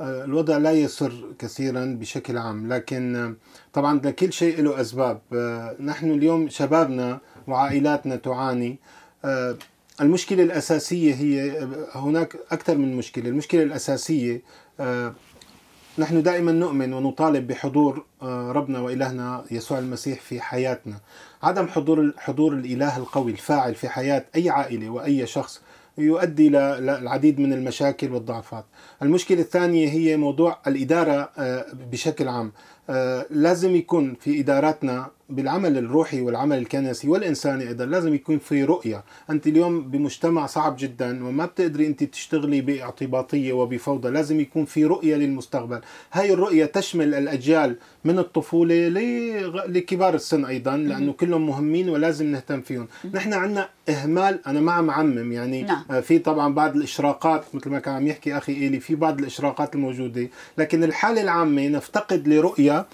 الوضع 0.00 0.56
لا 0.56 0.72
يسر 0.72 1.12
كثيرا 1.38 1.96
بشكل 2.00 2.38
عام 2.38 2.72
لكن 2.72 3.34
طبعا 3.72 4.00
لكل 4.04 4.32
شيء 4.32 4.62
له 4.62 4.80
أسباب. 4.80 5.20
نحن 5.80 6.10
اليوم 6.10 6.48
شبابنا 6.48 7.18
وعائلاتنا 7.48 8.16
تعاني. 8.16 8.78
المشكلة 10.00 10.42
الأساسية 10.42 11.14
هي 11.14 11.68
هناك 11.94 12.36
أكثر 12.50 12.76
من 12.78 12.96
مشكلة. 12.96 13.28
المشكلة 13.28 13.62
الأساسية 13.62 14.42
آه، 14.80 15.14
نحن 15.98 16.22
دائما 16.22 16.52
نؤمن 16.52 16.92
ونطالب 16.92 17.46
بحضور 17.46 18.04
آه، 18.22 18.52
ربنا 18.52 18.80
وإلهنا 18.80 19.44
يسوع 19.50 19.78
المسيح 19.78 20.20
في 20.20 20.40
حياتنا. 20.40 21.00
عدم 21.42 21.66
حضور 21.68 22.12
حضور 22.18 22.52
الإله 22.52 22.96
القوي 22.96 23.32
الفاعل 23.32 23.74
في 23.74 23.88
حياة 23.88 24.24
أي 24.36 24.50
عائلة 24.50 24.90
وأي 24.90 25.26
شخص 25.26 25.60
يؤدي 25.98 26.48
للعديد 26.48 27.40
من 27.40 27.52
المشاكل 27.52 28.12
والضعفات. 28.12 28.64
المشكلة 29.02 29.40
الثانية 29.40 29.88
هي 29.88 30.16
موضوع 30.16 30.58
الإدارة 30.66 31.30
آه، 31.38 31.66
بشكل 31.92 32.28
عام. 32.28 32.52
لازم 33.30 33.76
يكون 33.76 34.14
في 34.20 34.40
إداراتنا 34.40 35.10
بالعمل 35.30 35.78
الروحي 35.78 36.20
والعمل 36.20 36.58
الكنسي 36.58 37.08
والإنساني 37.08 37.68
أيضا 37.68 37.84
لازم 37.84 38.14
يكون 38.14 38.38
في 38.38 38.64
رؤية. 38.64 39.04
أنت 39.30 39.46
اليوم 39.46 39.90
بمجتمع 39.90 40.46
صعب 40.46 40.76
جدا 40.78 41.26
وما 41.26 41.46
بتقدري 41.46 41.86
أنت 41.86 42.04
تشتغلي 42.04 42.60
باعتباطية 42.60 43.52
وبفوضى 43.52 44.08
لازم 44.08 44.40
يكون 44.40 44.64
في 44.64 44.84
رؤية 44.84 45.16
للمستقبل. 45.16 45.80
هاي 46.12 46.32
الرؤية 46.32 46.64
تشمل 46.64 47.14
الأجيال 47.14 47.76
من 48.04 48.18
الطفولة 48.18 48.88
لكبار 49.68 50.14
السن 50.14 50.44
أيضا 50.44 50.76
لأنه 50.76 51.12
كلهم 51.12 51.46
مهمين 51.46 51.88
ولازم 51.88 52.26
نهتم 52.26 52.60
فيهم. 52.60 52.88
نحن 53.14 53.32
عندنا 53.32 53.68
إهمال 53.88 54.46
أنا 54.46 54.60
ما 54.60 54.72
عم 54.72 54.90
عمم 54.90 55.32
يعني 55.32 55.62
نعم. 55.62 55.84
آه، 55.90 56.00
في 56.00 56.18
طبعا 56.18 56.54
بعض 56.54 56.76
الإشراقات 56.76 57.44
مثل 57.54 57.70
ما 57.70 57.78
كان 57.78 57.94
عم 57.94 58.06
يحكي 58.06 58.36
أخي 58.36 58.52
إيلي 58.52 58.80
في 58.80 58.94
بعض 58.94 59.18
الإشراقات 59.18 59.74
الموجودة. 59.74 60.28
لكن 60.58 60.84
الحالة 60.84 61.22
العامة 61.22 61.68
نفتقد 61.68 62.28
لرؤية 62.28 62.86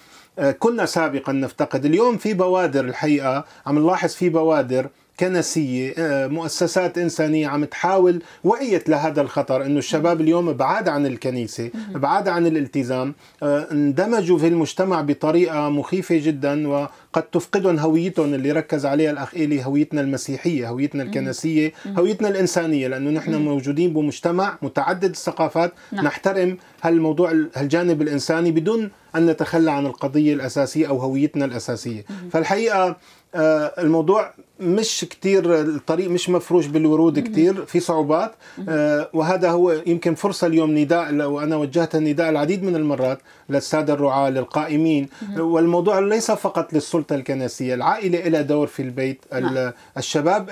كنا 0.58 0.86
سابقا 0.86 1.32
نفتقد. 1.32 1.84
اليوم 1.84 2.16
في 2.16 2.34
بوادر 2.34 2.84
الحقيقة 2.84 3.44
عم 3.66 3.78
نلاحظ 3.78 4.10
في 4.10 4.28
بوادر 4.28 4.88
كنسية 5.20 5.94
آه، 5.98 6.26
مؤسسات 6.26 6.98
إنسانية 6.98 7.48
عم 7.48 7.64
تحاول 7.64 8.22
وعيت 8.44 8.88
لهذا 8.88 9.20
الخطر 9.20 9.64
أنه 9.64 9.78
الشباب 9.78 10.20
اليوم 10.20 10.52
بعاد 10.52 10.88
عن 10.88 11.06
الكنيسة 11.06 11.70
بعاد 11.94 12.28
عن 12.28 12.46
الالتزام 12.46 13.14
آه، 13.42 13.66
اندمجوا 13.72 14.38
في 14.38 14.46
المجتمع 14.48 15.00
بطريقة 15.00 15.68
مخيفة 15.68 16.16
جدا 16.18 16.68
وقد 16.68 17.22
تفقدهم 17.32 17.78
هويتهم 17.78 18.34
اللي 18.34 18.52
ركز 18.52 18.86
عليها 18.86 19.10
الأخ 19.10 19.34
إلي 19.34 19.64
هويتنا 19.64 20.00
المسيحية 20.00 20.68
هويتنا 20.68 21.02
الكنسية 21.02 21.72
هويتنا 21.86 22.28
الإنسانية 22.28 22.88
لأنه 22.88 23.10
نحن 23.10 23.34
موجودين 23.34 23.92
بمجتمع 23.92 24.58
متعدد 24.62 25.10
الثقافات. 25.10 25.72
نعم. 25.92 26.04
نحترم 26.04 26.56
هالموضوع 26.82 27.32
هالجانب 27.54 28.02
الإنساني 28.02 28.50
بدون 28.50 28.90
أن 29.16 29.26
نتخلى 29.26 29.70
عن 29.70 29.86
القضية 29.86 30.34
الأساسية 30.34 30.88
أو 30.88 30.98
هويتنا 30.98 31.44
الأساسية. 31.44 32.04
فالحقيقة 32.32 32.96
آه، 33.34 33.72
الموضوع 33.78 34.34
مش 34.60 35.06
كتير 35.10 35.60
الطريق 35.60 36.10
مش 36.10 36.28
مفروش 36.30 36.66
بالورود 36.66 37.18
كتير 37.18 37.64
في 37.66 37.80
صعوبات 37.80 38.32
آه، 38.68 39.08
وهذا 39.12 39.50
هو 39.50 39.72
يمكن 39.86 40.14
فرصة 40.14 40.46
اليوم 40.46 40.78
نداء 40.78 41.14
وأنا 41.14 41.56
وجهت 41.56 41.94
النداء 41.94 42.30
العديد 42.30 42.62
من 42.62 42.76
المرات 42.76 43.18
للسادة 43.48 43.94
الرعاة 43.94 44.30
للقائمين. 44.30 45.08
والموضوع 45.38 45.98
ليس 45.98 46.30
فقط 46.30 46.72
للسلطة 46.72 47.14
الكنسية 47.14 47.74
العائلة 47.74 48.28
لها 48.28 48.42
دور 48.42 48.66
في 48.66 48.82
البيت 48.82 49.24
نعم. 49.32 49.72
الشباب 49.96 50.48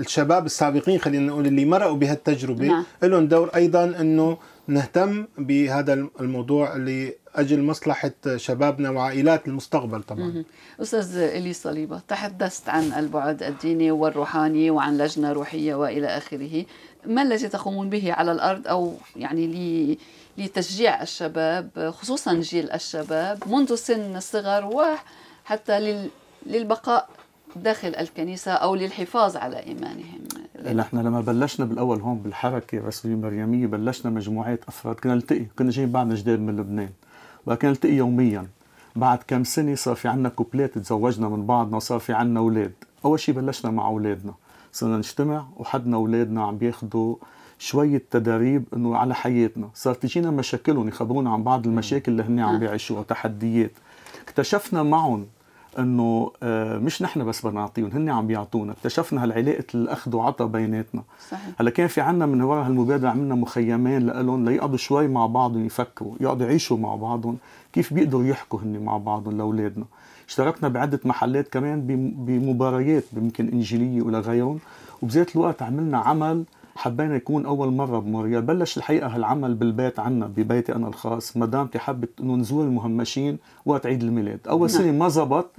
الشباب 0.00 0.46
السابقين 0.46 0.98
خلينا 0.98 1.26
نقول 1.26 1.46
اللي 1.46 1.64
مرقوا 1.64 1.96
بهالتجربة. 1.96 2.66
نعم. 2.66 2.84
لهم 3.02 3.26
دور 3.26 3.50
أيضا 3.54 3.84
أنه 3.84 4.36
نهتم 4.68 5.26
بهذا 5.38 6.06
الموضوع 6.20 6.76
لاجل 7.36 7.62
مصلحة 7.62 8.12
شبابنا 8.36 8.90
وعائلات 8.90 9.48
المستقبل 9.48 10.02
طبعا. 10.02 10.44
أستاذ 10.80 11.16
إلي 11.16 11.52
صليبة 11.52 12.00
تحدثت 12.08 12.68
عن 12.68 12.92
البعد 12.92 13.42
الديني 13.42 13.90
والروحاني 13.90 14.70
وعن 14.70 14.98
لجنة 14.98 15.32
روحية 15.32 15.74
وإلى 15.74 16.06
آخره، 16.06 16.64
ما 17.06 17.22
الذي 17.22 17.48
تقومون 17.48 17.90
به 17.90 18.12
على 18.12 18.32
الأرض 18.32 18.68
أو 18.68 18.94
يعني 19.16 19.98
لتشجيع 20.38 21.02
الشباب 21.02 21.92
خصوصا 21.98 22.34
جيل 22.34 22.70
الشباب 22.70 23.38
منذ 23.46 23.74
سن 23.74 24.16
الصغر 24.16 24.64
وحتى 25.44 26.08
للبقاء 26.46 27.08
داخل 27.56 27.88
الكنيسة 27.88 28.52
أو 28.52 28.74
للحفاظ 28.74 29.36
على 29.36 29.62
إيمانهم؟ 29.66 30.20
نحن 30.74 30.98
لما 30.98 31.20
بلشنا 31.20 31.66
بالأول 31.66 32.00
هون 32.00 32.18
بالحركة 32.18 32.78
الرسولية 32.78 33.14
المريمية 33.14 33.66
بلشنا 33.66 34.10
مجموعات 34.10 34.64
أفراد 34.68 34.96
كنا 34.96 35.14
نلتقي 35.14 35.46
كنا 35.58 35.70
جايين 35.70 35.92
بعدنا 35.92 36.14
جداد 36.14 36.40
من 36.40 36.56
لبنان. 36.56 36.90
وكنا 37.46 37.70
نلتقي 37.70 37.92
يوميا. 37.92 38.46
بعد 38.96 39.18
كم 39.28 39.44
سنة 39.44 39.74
صار 39.74 39.94
في 39.94 40.08
عنا 40.08 40.28
كوبلات 40.28 40.78
تزوجنا 40.78 41.28
من 41.28 41.46
بعضنا 41.46 41.76
وصار 41.76 41.98
في 41.98 42.12
عنا 42.12 42.40
أولاد. 42.40 42.72
أول 43.04 43.20
شيء 43.20 43.34
بلشنا 43.34 43.70
مع 43.70 43.86
أولادنا. 43.86 44.34
صرنا 44.72 44.96
نجتمع 44.96 45.46
وحدنا 45.56 45.96
أولادنا 45.96 46.44
عم 46.44 46.58
بياخذوا 46.58 47.16
شوية 47.58 48.02
تدريب 48.10 48.64
إنه 48.76 48.96
على 48.96 49.14
حياتنا، 49.14 49.68
صار 49.74 49.94
تجينا 49.94 50.30
مشاكلهم 50.30 50.88
يخبرونا 50.88 51.32
عن 51.32 51.42
بعض 51.42 51.66
المشاكل 51.66 52.12
اللي 52.12 52.22
هن 52.22 52.40
عم 52.40 52.58
بيعيشوها 52.58 53.02
تحديات. 53.02 53.70
اكتشفنا 54.22 54.82
معهم 54.82 55.26
إنه 55.78 56.30
آه، 56.42 56.78
مش 56.78 57.02
نحن 57.02 57.24
بس 57.24 57.46
بدنا 57.46 57.60
نعطيهم 57.60 57.90
هن 57.92 58.08
عم 58.10 58.26
بيعطونا. 58.26 58.72
اكتشفنا 58.72 59.22
هالعلاقة 59.22 59.64
الأخذ 59.74 60.16
وعطاء 60.16 60.48
بيناتنا. 60.48 61.02
صحيح. 61.30 61.48
هلأ 61.60 61.70
كان 61.70 61.86
في 61.86 62.00
عنا 62.00 62.26
من 62.26 62.42
وراء 62.42 62.66
هالمبادرة 62.66 63.08
عملنا 63.08 63.34
مخيمين 63.34 64.06
لهم 64.06 64.44
ليقعدوا 64.48 64.76
شوي 64.76 65.08
مع 65.08 65.26
بعضهم 65.26 65.66
يفكروا 65.66 66.14
يقعدوا 66.20 66.46
يعيشوا 66.46 66.76
مع 66.76 66.94
بعضهم 66.96 67.36
كيف 67.72 67.94
بيقدروا 67.94 68.24
يحكوا 68.24 68.60
هن 68.60 68.84
مع 68.84 68.96
بعضهم 68.96 69.38
لأولادنا. 69.38 69.84
اشتركنا 70.28 70.68
بعدة 70.68 71.00
محلات 71.04 71.48
كمان 71.48 71.80
بمباريات 72.26 73.04
يمكن 73.16 73.48
إنجيلية 73.48 74.02
ولا 74.02 74.20
غيرهم. 74.20 74.58
وبذات 75.02 75.36
الوقت 75.36 75.62
عملنا 75.62 75.98
عمل 75.98 76.44
حبينا 76.82 77.16
يكون 77.16 77.46
أول 77.46 77.72
مرة 77.72 77.98
بموريال 77.98 78.42
بلش 78.42 78.76
الحقيقة 78.76 79.06
هالعمل 79.06 79.54
بالبيت 79.54 79.98
عنا 79.98 80.26
ببيتي 80.26 80.74
أنا 80.74 80.88
الخاص. 80.88 81.36
مدامتي 81.36 81.78
حبت 81.78 82.10
إنه 82.20 82.36
نزور 82.36 82.64
المهمشين 82.64 83.38
وقت 83.66 83.86
عيد 83.86 84.02
الميلاد. 84.02 84.40
أول 84.48 84.68
نعم. 84.68 84.78
سنة 84.78 84.92
ما 84.92 85.08
زبط. 85.08 85.50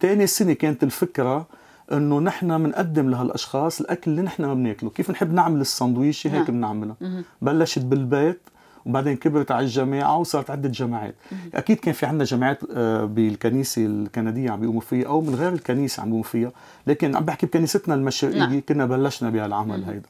ثاني 0.00 0.26
سنة 0.26 0.52
كانت 0.52 0.82
الفكرة 0.82 1.46
إنه 1.92 2.20
نحن 2.20 2.62
بنقدم 2.62 3.10
لهالأشخاص 3.10 3.80
الأكل 3.80 4.10
اللي 4.10 4.22
نحن 4.22 4.44
ما 4.44 4.54
بناكله. 4.54 4.90
كيف 4.90 5.10
نحب 5.10 5.32
نعمل 5.32 5.60
السندويشه 5.60 6.28
هيك 6.28 6.50
نعم. 6.50 6.58
بنعملها. 6.58 6.96
بلشت 7.42 7.82
بالبيت 7.84 8.40
وبعدين 8.86 9.16
كبرت 9.16 9.50
على 9.50 9.64
الجامعة 9.64 10.18
وصارت 10.18 10.50
عدة 10.50 10.68
جامعات. 10.68 11.14
أكيد 11.54 11.76
كان 11.76 11.94
في 11.94 12.06
عندنا 12.06 12.24
جامعات 12.24 12.58
آه، 12.74 13.04
بالكنيسة 13.04 13.86
الكندية 13.86 14.50
عم 14.50 14.60
بيقوموا 14.60 14.80
فيها 14.80 15.06
أو 15.06 15.20
من 15.20 15.34
غير 15.34 15.52
الكنيسة 15.52 16.00
عم 16.00 16.06
بيقوموا 16.06 16.24
فيها. 16.24 16.52
لكن 16.86 17.16
عم 17.16 17.24
بحكي 17.24 17.46
بكنيستنا 17.46 17.94
المشرقية. 17.94 18.38
نعم. 18.38 18.60
كنا 18.68 18.86
بلشنا 18.86 19.30
بهالعمل 19.30 19.84
هيدا. 19.84 20.08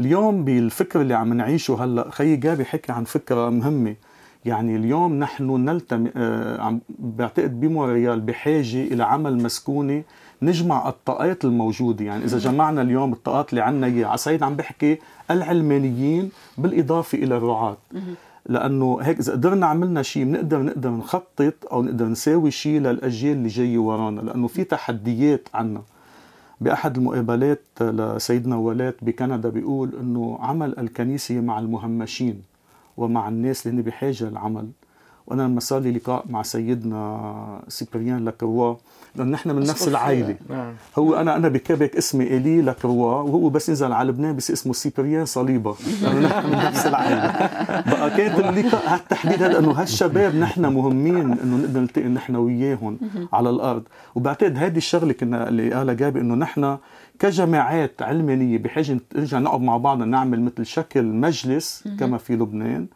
اليوم 0.00 0.44
بالفكر 0.44 1.00
اللي 1.00 1.14
عم 1.14 1.34
نعيشه 1.34 1.84
هلأ 1.84 2.10
خيي 2.10 2.36
جابي 2.36 2.64
حكي 2.64 2.92
عن 2.92 3.04
فكرة 3.04 3.50
مهمة. 3.50 3.94
يعني 4.44 4.76
اليوم 4.76 5.18
نحن 5.18 5.64
نلتم 5.64 6.06
آه 6.16 6.60
عم 6.60 6.80
بعتقد 6.98 7.60
بموريال 7.60 8.20
بحاجة 8.20 8.82
إلى 8.82 9.04
عمل 9.04 9.42
مسكونة 9.42 10.02
نجمع 10.42 10.88
الطاقات 10.88 11.44
الموجودة. 11.44 12.04
يعني 12.04 12.24
إذا 12.24 12.38
جمعنا 12.38 12.82
اليوم 12.82 13.12
الطاقات 13.12 13.50
اللي 13.50 13.60
عندنا 13.60 13.86
إياها 13.86 14.08
على 14.08 14.16
صعيد 14.16 14.42
عم 14.42 14.56
بحكي 14.56 14.98
العلمانيين 15.30 16.30
بالإضافة 16.58 17.18
إلى 17.18 17.36
الرعاة. 17.36 17.76
لأنه 18.46 18.98
هيك 19.02 19.18
إذا 19.18 19.32
قدرنا 19.32 19.66
عملنا 19.66 20.02
شيء 20.02 20.24
بنقدر 20.24 20.62
نقدر 20.62 20.90
نخطط 20.90 21.54
أو 21.72 21.82
نقدر 21.82 22.06
نساوي 22.06 22.50
شيء 22.50 22.80
للأجيال 22.80 23.36
اللي 23.36 23.48
جاية 23.48 23.78
ورانا. 23.78 24.20
لأنه 24.20 24.46
في 24.46 24.64
تحديات 24.64 25.48
عنا. 25.54 25.82
بأحد 26.64 26.96
المقابلات 26.96 27.60
لسيدنا 27.80 28.56
ولات 28.56 28.96
بكندا 29.04 29.48
بيقول 29.48 29.94
أنه 30.00 30.38
عمل 30.40 30.78
الكنيسة 30.78 31.40
مع 31.40 31.58
المهمشين 31.58 32.42
ومع 32.96 33.28
الناس 33.28 33.66
اللي 33.66 33.82
بحاجة 33.82 34.24
للعمل. 34.24 34.68
وأنا 35.26 35.42
لما 35.42 35.60
صار 35.60 35.80
لي 35.80 35.90
لقاء 35.90 36.24
مع 36.30 36.42
سيدنا 36.42 37.62
سيبريان 37.68 38.24
لاكروا 38.24 38.74
لأنه 39.16 39.30
نحن 39.30 39.50
من 39.50 39.62
نفس 39.62 39.88
العائلة. 39.88 40.36
نعم. 40.50 40.72
هو 40.98 41.14
أنا 41.14 41.36
أنا 41.36 41.48
بكبك 41.48 41.96
اسمي 41.96 42.24
إلي 42.24 42.62
لاكروا 42.62 43.14
وهو 43.14 43.48
بس 43.48 43.70
نزل 43.70 43.92
على 43.92 44.08
لبنان 44.08 44.36
بس 44.36 44.50
اسمه 44.50 44.72
سيبريان 44.72 45.24
صليبة. 45.24 45.74
لأنه 46.02 46.20
نحن 46.20 46.46
من 46.46 46.56
نفس 46.56 46.86
العائلة. 46.86 47.32
بقى 47.90 48.10
كانت 48.10 48.38
اللقاء 48.38 48.94
هالتحديد 48.94 49.42
هذا 49.42 49.58
إنه 49.58 49.70
هالشباب 49.70 50.34
نحن 50.34 50.66
مهمين 50.66 51.32
إنه 51.32 51.56
نقدر 51.56 51.80
نلتقي 51.80 52.08
نحن 52.08 52.36
وياهم 52.36 52.98
على 53.32 53.50
الأرض. 53.50 53.82
وبعتقد 54.14 54.56
هذه 54.56 54.76
الشغلة 54.76 55.12
كنا 55.12 55.48
اللي 55.48 55.72
قالها 55.72 55.94
جابي 55.94 56.20
إنه 56.20 56.34
نحن 56.34 56.78
كجماعات 57.18 58.02
علمانيه 58.02 58.58
بحاجه 58.58 58.98
نرجع 59.16 59.38
نقعد 59.38 59.60
مع 59.60 59.76
بعض 59.76 60.02
نعمل 60.02 60.40
مثل 60.40 60.66
شكل 60.66 61.04
مجلس 61.04 61.88
كما 62.00 62.18
في 62.18 62.36
لبنان. 62.36 62.86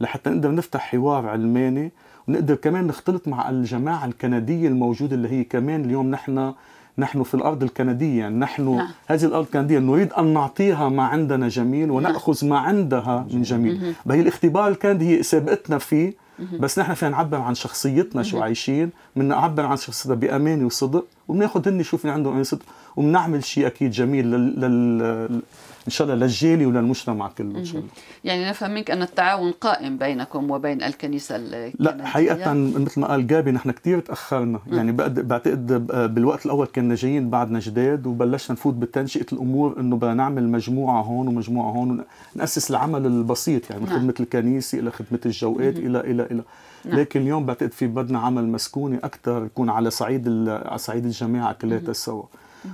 لحتى 0.00 0.30
نقدر 0.30 0.54
نفتح 0.54 0.80
حوار 0.80 1.28
علماني 1.28 1.92
ونقدر 2.28 2.54
كمان 2.54 2.86
نختلط 2.86 3.28
مع 3.28 3.50
الجماعة 3.50 4.06
الكندية 4.06 4.68
الموجودة 4.68 5.16
اللي 5.16 5.28
هي 5.28 5.44
كمان 5.44 5.84
اليوم 5.84 6.10
نحن 6.10 6.52
نحن 6.98 7.22
في 7.22 7.34
الأرض 7.34 7.62
الكندية. 7.62 8.18
يعني 8.18 8.38
نحن 8.38 8.76
نعم. 8.76 8.88
هذه 9.06 9.24
الأرض 9.24 9.44
الكندية 9.44 9.78
نريد 9.78 10.12
أن 10.12 10.34
نعطيها 10.34 10.88
ما 10.88 11.02
عندنا 11.02 11.48
جميل 11.48 11.90
ونأخذ 11.90 12.46
ما 12.46 12.58
عندها 12.58 13.26
من 13.32 13.42
جميل. 13.42 13.94
بهي 14.06 14.20
الاختبار 14.20 14.68
الكندي 14.68 15.18
هي 15.18 15.22
سابقتنا 15.22 15.78
فيه 15.78 16.14
بس 16.60 16.78
نحن 16.78 16.94
فينا 16.94 17.10
نعبر 17.10 17.40
عن 17.40 17.54
شخصيتنا 17.54 18.22
شو 18.22 18.42
عايشين. 18.42 18.90
بدنا 19.16 19.34
نعبر 19.34 19.66
عن 19.66 19.76
شخصيتنا 19.76 20.14
بأمانة 20.14 20.66
وصدق 20.66 21.04
وبناخذ 21.28 21.68
هن 21.68 21.82
شو 21.82 21.96
في 21.96 22.10
عندهم 22.10 22.42
صدق 22.42 22.62
وبنعمل 22.96 23.44
شيء 23.44 23.66
أكيد 23.66 23.90
جميل 23.90 24.30
لل... 24.30 24.60
لل... 24.60 25.40
إن 25.86 25.90
شاء 25.92 26.08
الله 26.08 26.26
للجالي 26.26 26.66
وللمجتمع 26.66 27.28
كله 27.28 27.58
إن 27.58 27.64
شاء 27.64 27.76
الله. 27.76 27.90
يعني 28.24 28.48
نفهم 28.50 28.70
منك 28.70 28.90
أن 28.90 29.02
التعاون 29.02 29.52
قائم 29.52 29.98
بينكم 29.98 30.50
وبين 30.50 30.82
الكنيسة 30.82 31.36
الكندية. 31.36 31.72
لا 31.78 32.06
حقيقة 32.06 32.52
مثل 32.54 33.00
ما 33.00 33.06
قال 33.06 33.26
جابي 33.26 33.50
نحن 33.50 33.70
كثير 33.70 34.00
تأخرنا. 34.00 34.60
يعني 34.66 34.92
بعتقد 34.92 35.86
بالوقت 36.14 36.46
الأول 36.46 36.66
كنا 36.66 36.94
جايين 36.94 37.30
بعدنا 37.30 37.58
جداد 37.58 38.06
وبلشنا 38.06 38.56
نفوت 38.56 38.74
بتنشئه 38.74 39.26
الأمور 39.32 39.80
إنه 39.80 39.96
بدنا 39.96 40.14
نعمل 40.14 40.48
مجموعة 40.48 41.02
هون 41.02 41.28
ومجموعة 41.28 41.70
هون 41.70 42.04
نأسس 42.34 42.70
العمل 42.70 43.06
البسيط 43.06 43.70
يعني 43.70 43.82
من 43.82 43.88
نعم. 43.88 43.98
خدمة 43.98 44.14
الكنيسة 44.20 44.78
إلى 44.78 44.90
خدمة 44.90 45.20
الجوقات 45.26 45.76
إلى 45.76 46.00
إلى 46.00 46.22
إلى 46.22 46.42
نعم. 46.86 46.98
لكن 46.98 47.20
اليوم 47.20 47.46
بعتقد 47.46 47.72
في 47.72 47.86
بدنا 47.86 48.18
عمل 48.18 48.48
مسكوني 48.48 48.96
أكثر 48.96 49.44
يكون 49.44 49.70
على 49.70 49.90
صعيد 49.90 50.48
على 50.48 50.78
صعيد 50.78 51.04
الجماعه 51.04 51.52
كلها 51.52 51.92
سوا 51.92 52.24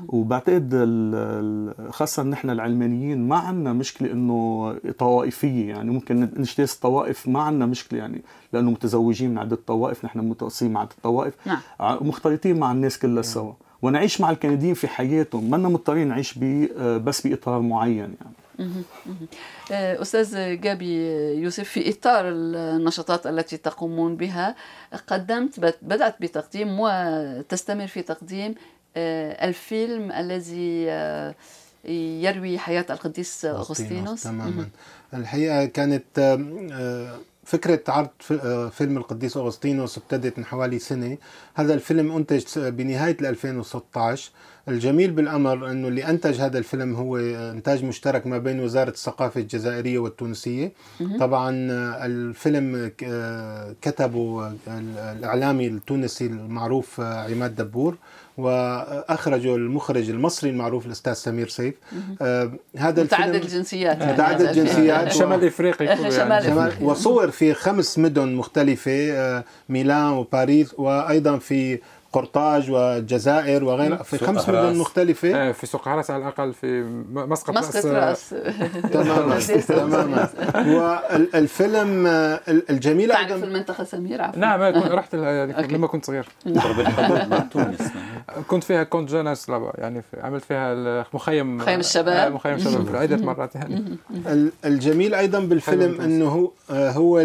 وبعتقد 0.09 0.75
خاصة 1.90 2.23
نحن 2.23 2.50
العلمانيين 2.50 3.28
ما 3.28 3.37
عندنا 3.37 3.73
مشكلة 3.73 4.12
إنه 4.12 4.73
طوائفية 4.99 5.69
يعني 5.69 5.90
ممكن 5.90 6.28
نجتاز 6.37 6.73
طوائف 6.73 7.28
ما 7.28 7.42
عندنا 7.42 7.66
مشكلة 7.66 7.99
يعني 7.99 8.23
لأنه 8.52 8.71
متزوجين 8.71 9.31
من 9.31 9.38
عدة 9.38 9.59
طوائف 9.66 10.04
نحن 10.04 10.19
متواصلين 10.19 10.73
مع 10.73 10.81
عدة 10.81 10.90
طوائف 11.02 11.35
نعم. 11.47 11.59
مختلطين 11.81 12.59
مع 12.59 12.73
الناس 12.73 12.99
كلها 12.99 13.14
نعم. 13.14 13.23
سوا 13.23 13.52
ونعيش 13.83 14.21
مع 14.21 14.31
الكنديين 14.31 14.75
في 14.75 14.88
حياتهم 14.88 15.50
ما 15.50 15.59
مضطرين 15.59 16.09
نعيش 16.09 16.38
بي 16.38 16.66
بس 16.99 17.26
بإطار 17.26 17.61
معين 17.61 17.97
يعني 17.97 18.37
أستاذ 19.71 20.61
جابي 20.61 20.97
يوسف 21.42 21.68
في 21.68 21.90
إطار 21.90 22.25
النشاطات 22.28 23.26
التي 23.26 23.56
تقومون 23.56 24.16
بها 24.16 24.56
قدمت 25.06 25.61
بدأت 25.82 26.16
بتقديم 26.21 26.76
وتستمر 26.80 27.87
في 27.87 28.02
تقديم 28.02 28.54
آه، 28.97 29.49
الفيلم 29.49 30.12
الذي 30.12 30.85
يروي 32.25 32.59
حياة 32.59 32.87
القديس 32.90 33.44
أغسطينوس 33.44 34.23
تماما. 34.23 34.68
الحقيقة 35.14 35.64
كانت 35.64 36.04
فكرة 37.44 37.80
عرض 37.88 38.08
فيلم 38.70 38.96
القديس 38.96 39.37
أغسطينوس 39.37 39.99
ابتدت 39.99 40.38
من 40.38 40.44
حوالي 40.44 40.78
سنة. 40.78 41.18
هذا 41.54 41.75
الفيلم 41.75 42.16
أنتج 42.16 42.44
بنهاية 42.56 43.16
2016 43.20 44.30
الجميل 44.68 45.11
بالأمر 45.11 45.70
أنه 45.70 45.88
اللي 45.88 46.04
أنتج 46.11 46.40
هذا 46.40 46.58
الفيلم 46.58 46.94
هو 46.94 47.16
إنتاج 47.16 47.84
مشترك 47.84 48.26
ما 48.26 48.38
بين 48.38 48.61
وزارة 48.61 48.90
الثقافة 48.90 49.40
الجزائرية 49.40 49.99
والتونسية. 49.99 50.72
طبعا 51.20 51.50
الفيلم 52.06 52.92
كتبه 53.82 54.52
الإعلامي 54.68 55.66
التونسي 55.66 56.26
المعروف 56.26 57.00
عماد 57.00 57.56
دبور. 57.56 57.96
وأخرجه 58.38 59.56
المخرج 59.56 60.10
المصري 60.10 60.50
المعروف 60.50 60.86
الأستاذ 60.86 61.12
سمير 61.12 61.48
سيف. 61.48 61.74
آه 62.22 62.52
هذا 62.76 63.02
متعدد 63.02 63.35
الجنسيات. 63.35 64.02
متعدد 64.02 64.40
الجنسيات 64.40 65.12
شمال 65.12 65.46
افريقيا 65.46 66.11
شمال 66.11 66.44
يعني. 66.44 66.85
وصور 66.85 67.30
في 67.30 67.54
خمس 67.54 67.98
مدن 67.98 68.35
مختلفة 68.35 69.12
آه 69.12 69.44
ميلان 69.68 70.12
وباريس 70.12 70.74
وأيضا 70.78 71.38
في 71.38 71.78
قرطاج 72.12 72.70
والجزائر 72.70 73.64
وغيرها. 73.64 74.03
في 74.03 74.18
خمس 74.18 74.48
مدن 74.48 74.77
مختلفة. 74.77 75.29
إيه، 75.29 75.53
في 75.53 75.66
سوق 75.66 75.88
عرس 75.88 76.11
على 76.11 76.22
الأقل 76.22 76.53
في 76.53 76.83
مسقط 77.12 77.59
مسقط 77.59 77.87
رأس. 77.87 78.35
تماما 78.92 79.38
تماما. 79.68 80.29
والفيلم 81.35 82.07
الجميل 82.70 83.09
تعرف 83.09 83.33
أيضا 83.33 83.46
المنطقة 83.46 83.85
سمير؟ 83.85 84.22
عفوا. 84.22 84.38
نعم 84.38 84.62
رحت 84.98 85.14
لما 85.14 85.87
كنت 85.87 86.05
صغير. 86.05 86.29
كنت 88.48 88.64
فيها 88.64 88.83
كونت 88.83 89.11
جانس 89.11 89.51
لابا 89.51 89.72
يعني 89.79 90.03
عملت 90.22 90.44
فيها 90.44 91.07
مخيم. 91.14 91.57
مخيم 91.57 91.81
الشباب. 91.81 92.09
آه، 92.09 92.29
مخيم 92.29 92.55
الشباب. 92.55 92.96
عدة 92.96 93.16
مرات 93.16 93.55
يعني. 93.55 93.96
الجميل 94.64 95.14
أيضا 95.14 95.40
بالفيلم 95.40 96.01
أنه 96.01 96.29
هو 96.29 96.51
هو 96.70 97.18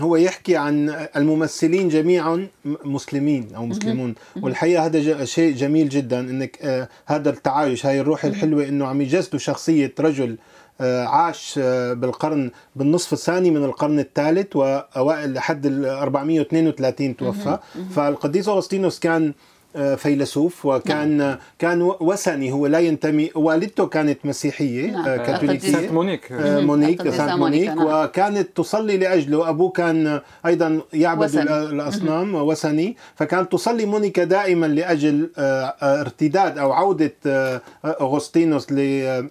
هو 0.00 0.16
يحكي 0.16 0.56
عن 0.56 1.06
الممثلين 1.16 1.88
جميعا 1.88 2.46
مسلمين 2.84 3.48
أو 3.56 3.66
مسلمون. 3.66 4.03
يعلمون 4.04 4.14
والحقيقة 4.44 4.86
هذا 4.86 5.24
شيء 5.24 5.54
جميل 5.54 5.88
جدا 5.88 6.20
إنك 6.20 6.58
آه 6.62 6.88
هذا 7.06 7.30
التعايش 7.30 7.86
هاي 7.86 8.00
الروح 8.00 8.24
الحلوة 8.24 8.68
إنه 8.68 8.86
عم 8.86 9.00
يجسدوا 9.00 9.38
شخصية 9.38 9.94
رجل 10.00 10.36
آه 10.80 11.04
عاش 11.04 11.54
آه 11.62 11.92
بالقرن 11.92 12.50
بالنصف 12.76 13.12
الثاني 13.12 13.50
من 13.50 13.64
القرن 13.64 13.98
الثالث 13.98 14.56
وأوائل 14.56 15.34
لحد 15.34 15.66
ال 15.66 15.84
432 15.86 17.16
توفى. 17.16 17.58
فالقديس 17.94 18.48
أغسطينوس 18.48 18.98
كان 18.98 19.32
فيلسوف 19.96 20.66
وكان 20.66 21.16
نعم. 21.16 21.36
كان 21.58 21.82
وثني 21.82 22.52
هو 22.52 22.66
لا 22.66 22.78
ينتمي 22.78 23.30
والدته 23.34 23.86
كانت 23.86 24.18
مسيحية 24.26 24.90
نعم. 24.90 25.08
آه، 25.08 25.16
كاثوليكية. 25.16 25.72
Sainte 25.72 25.92
Monique. 25.92 26.32
آه، 26.32 26.60
Monique 26.60 27.08
Sainte 27.10 27.32
Monique 27.32 27.68
نعم. 27.68 27.86
وكانت 27.86 28.48
تصلي 28.56 28.96
لأجله. 28.96 29.48
أبوه 29.48 29.70
كان 29.70 30.20
أيضا 30.46 30.80
يعبد 30.92 31.24
وثني. 31.24 31.42
الأصنام 31.42 32.34
وثني 32.34 32.96
فكانت 33.14 33.52
تصلي 33.52 33.86
مونيكا 33.86 34.24
دائما 34.24 34.66
لأجل 34.66 35.30
ارتداد 35.82 36.58
أو 36.58 36.72
عودة 36.72 37.12
أغسطينوس 37.84 38.72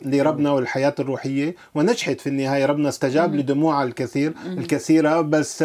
لربنا 0.06 0.52
والحياة 0.52 0.96
الروحية. 1.00 1.56
ونجحت 1.76 2.22
في 2.22 2.28
النهاية 2.28 2.66
ربنا 2.66 2.90
استجاب 2.90 3.36
لدموعها 3.36 3.84
الكثير 3.84 4.34
الكثيرة. 4.48 5.22
بس 5.22 5.64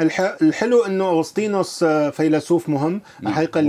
الحلو 0.00 0.84
إنه 0.84 1.08
أغسطينوس 1.08 1.84
فيلسوف 1.84 2.68
مهم 2.68 3.00
الحقيقة 3.22 3.60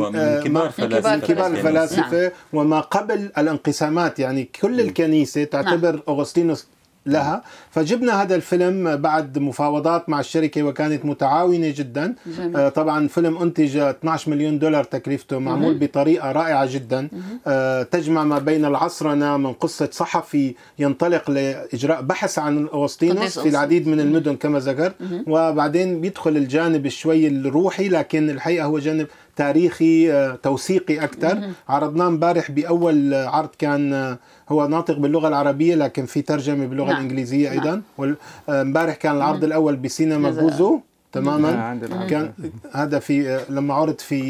كبار 0.43 0.69
فلاسفة 0.69 1.17
كبار 1.17 1.47
الفلاسفه 1.47 2.21
نعم. 2.21 2.31
وما 2.53 2.79
قبل 2.79 3.31
الانقسامات 3.37 4.19
يعني 4.19 4.49
كل 4.61 4.81
الكنيسة 4.81 5.43
تعتبر 5.43 5.91
نعم. 5.91 6.01
أغسطينوس 6.09 6.67
لها. 7.07 7.43
فجبنا 7.71 8.21
هذا 8.21 8.35
الفيلم 8.35 8.95
بعد 8.95 9.39
مفاوضات 9.39 10.09
مع 10.09 10.19
الشركة 10.19 10.63
وكانت 10.63 11.05
متعاونة 11.05 11.73
جدا. 11.77 12.15
جميل. 12.37 12.57
آه، 12.57 12.69
طبعا 12.69 13.07
فيلم 13.07 13.37
أنتج 13.37 13.77
12 13.77 14.31
مليون 14.31 14.59
دولار 14.59 14.83
تكلفته 14.83 15.39
معمول 15.39 15.73
مم. 15.73 15.79
بطريقة 15.79 16.31
رائعة 16.31 16.73
جدا. 16.73 17.07
آه، 17.47 17.83
تجمع 17.83 18.23
ما 18.23 18.39
بين 18.39 18.65
العصرنة 18.65 19.37
من 19.37 19.53
قصة 19.53 19.89
صحفي 19.91 20.55
ينطلق 20.79 21.29
لإجراء 21.31 22.01
بحث 22.01 22.39
عن 22.39 22.67
أغسطينوس 22.73 23.39
في 23.39 23.49
العديد 23.49 23.87
من 23.87 23.99
المدن 23.99 24.35
كما 24.35 24.59
ذكرت. 24.59 24.95
وبعدين 25.27 26.01
بيدخل 26.01 26.37
الجانب 26.37 26.87
شوي 26.87 27.27
الروحي 27.27 27.89
لكن 27.89 28.29
الحقيقة 28.29 28.65
هو 28.65 28.79
جانب 28.79 29.07
تاريخي 29.35 30.11
آه، 30.11 30.35
توثيقي 30.43 31.03
أكثر. 31.03 31.39
عرضناه 31.69 32.07
امبارح 32.07 32.51
بأول 32.51 33.13
عرض 33.13 33.49
كان 33.59 34.17
هو 34.49 34.67
ناطق 34.67 34.97
باللغة 34.97 35.27
العربية 35.27 35.75
لكن 35.75 36.05
في 36.05 36.21
ترجمة 36.21 36.65
باللغة 36.65 36.87
نعم. 36.87 36.95
الإنجليزية 36.95 37.51
أيضا. 37.51 37.81
نعم. 37.99 38.15
امبارح 38.49 38.95
كان 38.95 39.15
العرض 39.15 39.43
الأول 39.43 39.75
بسينما 39.75 40.29
بوزو 40.29 40.79
تماما. 41.11 41.79
كان 42.09 42.33
هذا 42.71 42.99
في 42.99 43.39
لما 43.49 43.73
عرض 43.73 43.99
في 43.99 44.21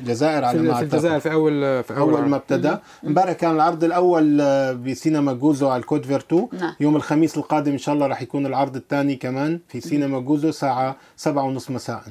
الجزائر 0.00 0.44
على 0.44 0.62
ما 0.62 0.74
في 0.74 0.82
الجزائر 0.82 1.20
في 1.20 1.32
أول 1.32 1.84
في 1.84 1.96
أول, 1.96 2.14
أول 2.14 2.28
ما 2.28 2.36
ابتدى 2.36 2.76
امبارح 3.06 3.32
كان 3.32 3.50
العرض 3.50 3.84
الأول 3.84 4.36
بسينما 4.74 5.32
Guzzo 5.32 5.68
على 5.68 5.80
ال 5.80 6.06
Côte-Vertu. 6.06 6.48
نعم. 6.60 6.74
يوم 6.80 6.96
الخميس 6.96 7.36
القادم 7.36 7.72
إن 7.72 7.78
شاء 7.78 7.94
الله 7.94 8.06
راح 8.06 8.22
يكون 8.22 8.46
العرض 8.46 8.76
الثاني 8.76 9.16
كمان 9.16 9.58
في 9.68 9.80
سينما 9.80 10.20
Guzzo 10.20 10.50
ساعة 10.50 10.96
سبعة 11.16 11.44
ونص 11.44 11.70
مساء. 11.70 12.02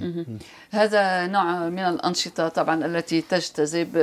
هذا 0.72 1.28
نوع 1.28 1.70
من 1.70 1.80
الأنشطة 1.80 2.48
طبعا 2.48 2.86
التي 2.86 3.22
تجتذب. 3.22 3.98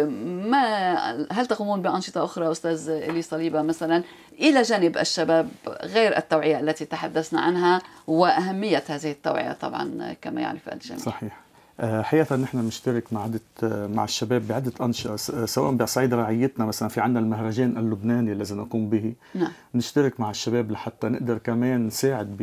ما 0.48 1.26
هل 1.32 1.46
تقومون 1.46 1.82
بأنشطة 1.82 2.24
أخرى 2.24 2.50
أستاذ 2.50 2.88
إلي 2.88 3.22
صليبة 3.22 3.62
مثلا؟ 3.62 4.02
إلى 4.32 4.62
جانب 4.62 4.98
الشباب 4.98 5.48
غير 5.82 6.16
التوعية 6.16 6.60
التي 6.60 6.84
تحدثنا 6.84 7.40
عنها 7.40 7.82
وأهمية 8.06 8.82
هذه 8.88 9.10
التوعية 9.10 9.52
طبعا 9.52 10.14
كما 10.22 10.40
يعرف 10.40 10.68
الجميع. 10.68 11.00
صحيح. 11.00 11.43
حقيقة 11.80 12.36
نحن 12.36 12.62
بنشترك 12.62 13.12
مع 13.12 13.22
عدة 13.22 13.40
آه، 13.62 13.86
مع 13.86 14.04
الشباب 14.04 14.48
بعدة 14.48 14.72
أنشطة 14.80 15.16
سواء 15.46 15.72
بصعيد 15.72 16.14
رعيتنا 16.14 16.66
مثلا 16.66 16.88
في 16.88 17.00
عندنا 17.00 17.20
المهرجان 17.20 17.76
اللبناني 17.78 18.32
الذي 18.32 18.54
نقوم 18.54 18.88
به. 18.88 19.14
نعم. 19.34 19.50
نشترك 19.74 20.20
مع 20.20 20.30
الشباب 20.30 20.70
لحتى 20.70 21.08
نقدر 21.08 21.38
كمان 21.38 21.86
نساعد 21.86 22.36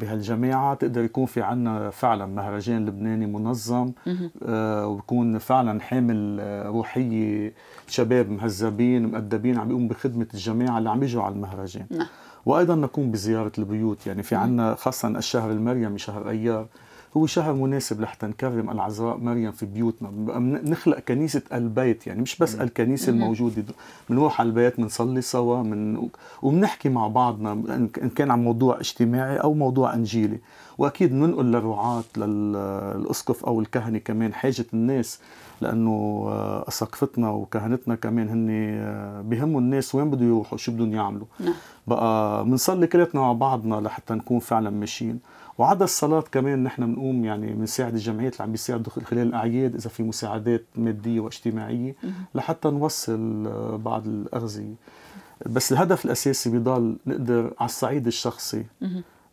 بهالجماعة. 0.00 0.74
تقدر 0.74 1.04
يكون 1.04 1.26
في 1.26 1.42
عندنا 1.42 1.90
فعلا 1.90 2.26
مهرجان 2.26 2.86
لبناني 2.86 3.26
منظم. 3.26 3.92
آه 4.42 4.86
ويكون 4.86 5.38
فعلا 5.38 5.80
حامل 5.80 6.40
روحية 6.66 7.52
شباب 7.86 8.30
مهذبين 8.30 9.06
مؤدبين 9.06 9.58
عم 9.58 9.70
يقوموا 9.70 9.88
بخدمة 9.88 10.26
الجماعة 10.34 10.78
اللي 10.78 10.90
عم 10.90 11.02
يجوا 11.02 11.22
على 11.22 11.34
المهرجان. 11.34 11.86
نعم. 11.90 12.06
وأيضا 12.46 12.74
نقوم 12.74 13.10
بزيارة 13.10 13.52
البيوت. 13.58 14.06
يعني 14.06 14.22
في 14.22 14.34
عندنا 14.34 14.74
خاصه 14.74 15.08
الشهر 15.08 15.50
المريمي 15.50 15.98
شهر 15.98 16.30
أيار. 16.30 16.66
هو 17.16 17.26
شهر 17.26 17.52
مناسب 17.52 18.00
لحتى 18.00 18.26
نكرم 18.26 18.70
العذراء 18.70 19.16
مريم 19.16 19.52
في 19.52 19.66
بيوتنا. 19.66 20.10
نخلق 20.64 20.98
كنيسة 20.98 21.42
البيت 21.52 22.06
يعني 22.06 22.22
مش 22.22 22.38
بس 22.38 22.54
الكنيسة 22.54 23.10
الموجودة. 23.12 23.64
بنروح 24.10 24.40
على 24.40 24.48
البيت 24.48 24.80
بنصلي 24.80 25.22
سوا 25.22 25.62
من 25.62 26.08
وبنحكي 26.42 26.88
مع 26.88 27.08
بعضنا 27.08 27.52
إن 27.52 28.10
كان 28.16 28.30
عن 28.30 28.44
موضوع 28.44 28.80
اجتماعي 28.80 29.36
أو 29.36 29.54
موضوع 29.54 29.94
إنجيلي. 29.94 30.38
وأكيد 30.78 31.10
بننقل 31.10 31.44
للرعاة 31.44 32.04
للأسقف 32.16 33.44
أو 33.44 33.60
الكهنة 33.60 33.98
كمان 33.98 34.34
حاجة 34.34 34.66
الناس 34.74 35.20
لأنه 35.60 36.24
آه، 36.28 36.64
اساقفتنا 36.68 37.30
وكهنتنا 37.30 37.94
كمان 37.94 38.28
هن 38.28 38.48
آه، 38.50 39.20
بهموا 39.20 39.60
الناس 39.60 39.94
وين 39.94 40.10
بده 40.10 40.24
يروحوا 40.24 40.58
شو 40.58 40.72
بدهم 40.72 40.92
يعملوا. 40.94 41.26
نعم. 41.40 41.54
بقى 41.86 42.44
بنصلي 42.44 42.86
كلياتنا 42.86 43.20
مع 43.20 43.32
بعضنا 43.32 43.74
لحتى 43.74 44.14
نكون 44.14 44.38
فعلا 44.38 44.70
ماشيين. 44.70 45.20
وعدا 45.58 45.84
الصلاة 45.84 46.20
كمان 46.20 46.64
نحن 46.64 46.86
بنقوم 46.86 47.24
يعني 47.24 47.52
بنساعد 47.52 47.94
الجمعيات 47.94 48.32
اللي 48.32 48.44
عم 48.44 48.50
بيساعدوا 48.52 48.92
خلال 48.92 49.26
الأعياد 49.28 49.74
إذا 49.74 49.88
في 49.88 50.02
مساعدات 50.02 50.64
مادية 50.76 51.20
واجتماعية 51.20 51.96
لحتى 52.34 52.70
نوصل 52.70 53.46
آه، 53.46 53.76
بعض 53.76 54.06
الأغذية. 54.06 54.74
بس 55.46 55.72
الهدف 55.72 56.04
الأساسي 56.04 56.50
بضل 56.50 56.96
نقدر 57.06 57.52
على 57.60 57.68
الصعيد 57.68 58.06
الشخصي 58.06 58.64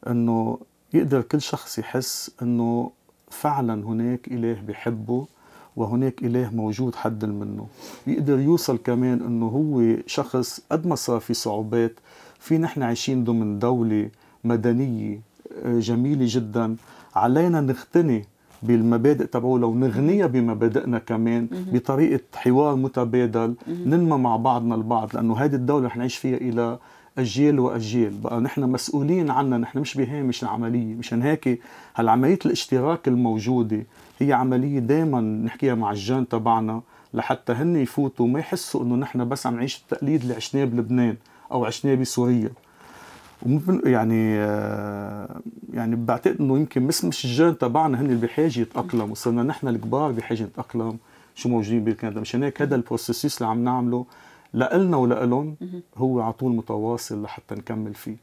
إنه 0.08 0.58
يقدر 0.93 1.21
كل 1.21 1.41
شخص 1.41 1.80
يحس 1.80 2.32
إنه 2.41 2.91
فعلا 3.30 3.73
هناك 3.73 4.27
إله 4.27 4.62
بيحبه 4.62 5.25
وهناك 5.75 6.23
إله 6.23 6.49
موجود 6.56 6.95
حد 6.95 7.25
منه. 7.25 7.67
يقدر 8.08 8.39
يوصل 8.39 8.77
كمان 8.77 9.21
أنه 9.21 9.45
هو 9.45 9.97
شخص 10.08 10.62
قد 10.71 10.88
ما 10.88 10.95
صار 10.95 11.19
في 11.19 11.34
صعوبات 11.34 11.93
في 12.39 12.58
نحن 12.58 12.82
عايشين 12.84 13.23
ضمن 13.23 13.60
دولة 13.60 14.10
مدنية 14.43 15.21
جميلة 15.65 16.25
جدا. 16.27 16.75
علينا 17.15 17.62
نغتني 17.62 18.25
بالمبادئ 18.63 19.25
تبعوله 19.25 19.67
ونغنيها 19.67 20.27
بمبادئنا 20.27 20.99
كمان 20.99 21.47
بطريقة 21.73 22.23
حوار 22.36 22.75
متبادل 22.75 23.56
ننمى 23.67 24.17
مع 24.17 24.36
بعضنا 24.36 24.75
البعض 24.75 25.15
لأنه 25.15 25.38
هذه 25.38 25.56
الدولة 25.56 25.88
رح 25.88 25.97
نعيش 25.97 26.17
فيها 26.17 26.38
إلى 26.38 26.80
اجيال 27.17 27.60
واجيال 27.60 28.17
بقى 28.17 28.39
نحن 28.41 28.62
مسؤولين 28.63 29.30
عنها 29.30 29.58
نحن 29.58 29.80
مش 29.80 29.97
بهامش 29.97 30.43
العملية. 30.43 30.95
مشان 30.95 31.21
هيك 31.21 31.62
هالعملية 31.95 32.39
الاشتراك 32.45 33.08
الموجودة 33.08 33.84
هي 34.19 34.34
عملية 34.34 34.80
دائما 34.80 35.21
نحكيها 35.21 35.76
مع 35.76 35.91
الجان 35.91 36.28
تبعنا 36.28 36.82
لحتى 37.13 37.54
هن 37.54 37.76
يفوتوا 37.76 38.28
ما 38.28 38.39
يحسوا 38.39 38.84
إنه 38.84 38.95
نحن 38.95 39.30
بس 39.30 39.47
عم 39.47 39.56
نعيش 39.56 39.78
التقليد 39.78 40.21
اللي 40.21 40.34
عشناه 40.34 40.65
بلبنان 40.65 41.15
أو 41.52 41.65
عشناه 41.65 41.95
بسوريا 41.95 42.50
يعني 43.86 44.36
آه، 44.39 45.39
يعني 45.74 45.95
بعتقد 45.95 46.36
إنه 46.41 46.58
يمكن 46.58 46.82
مش 46.84 47.06
مش 47.06 47.26
الجيران 47.26 47.58
تبعنا 47.58 48.02
هن 48.02 48.06
اللي 48.06 48.28
بحاجة 48.28 48.60
يتاقلموا 48.60 49.15
صرنا 49.15 49.43
نحن 49.43 49.67
الكبار 49.67 50.12
بحاجة 50.12 50.43
نتأقلم 50.43 50.97
شو 51.36 51.50
موجودين 51.50 51.84
بكندا. 51.84 52.21
مشان 52.21 52.43
هيك 52.43 52.62
هذا 52.62 52.76
البروسيسوس 52.76 53.38
اللي 53.38 53.50
عم 53.52 53.63
نعمله 53.63 54.06
لإلنا 54.53 54.97
ولإلهم 54.97 55.55
هو 55.97 56.21
على 56.21 56.33
طول 56.33 56.55
متواصل 56.55 57.23
لحتى 57.23 57.55
نكمل 57.55 57.93
فيه. 57.93 58.15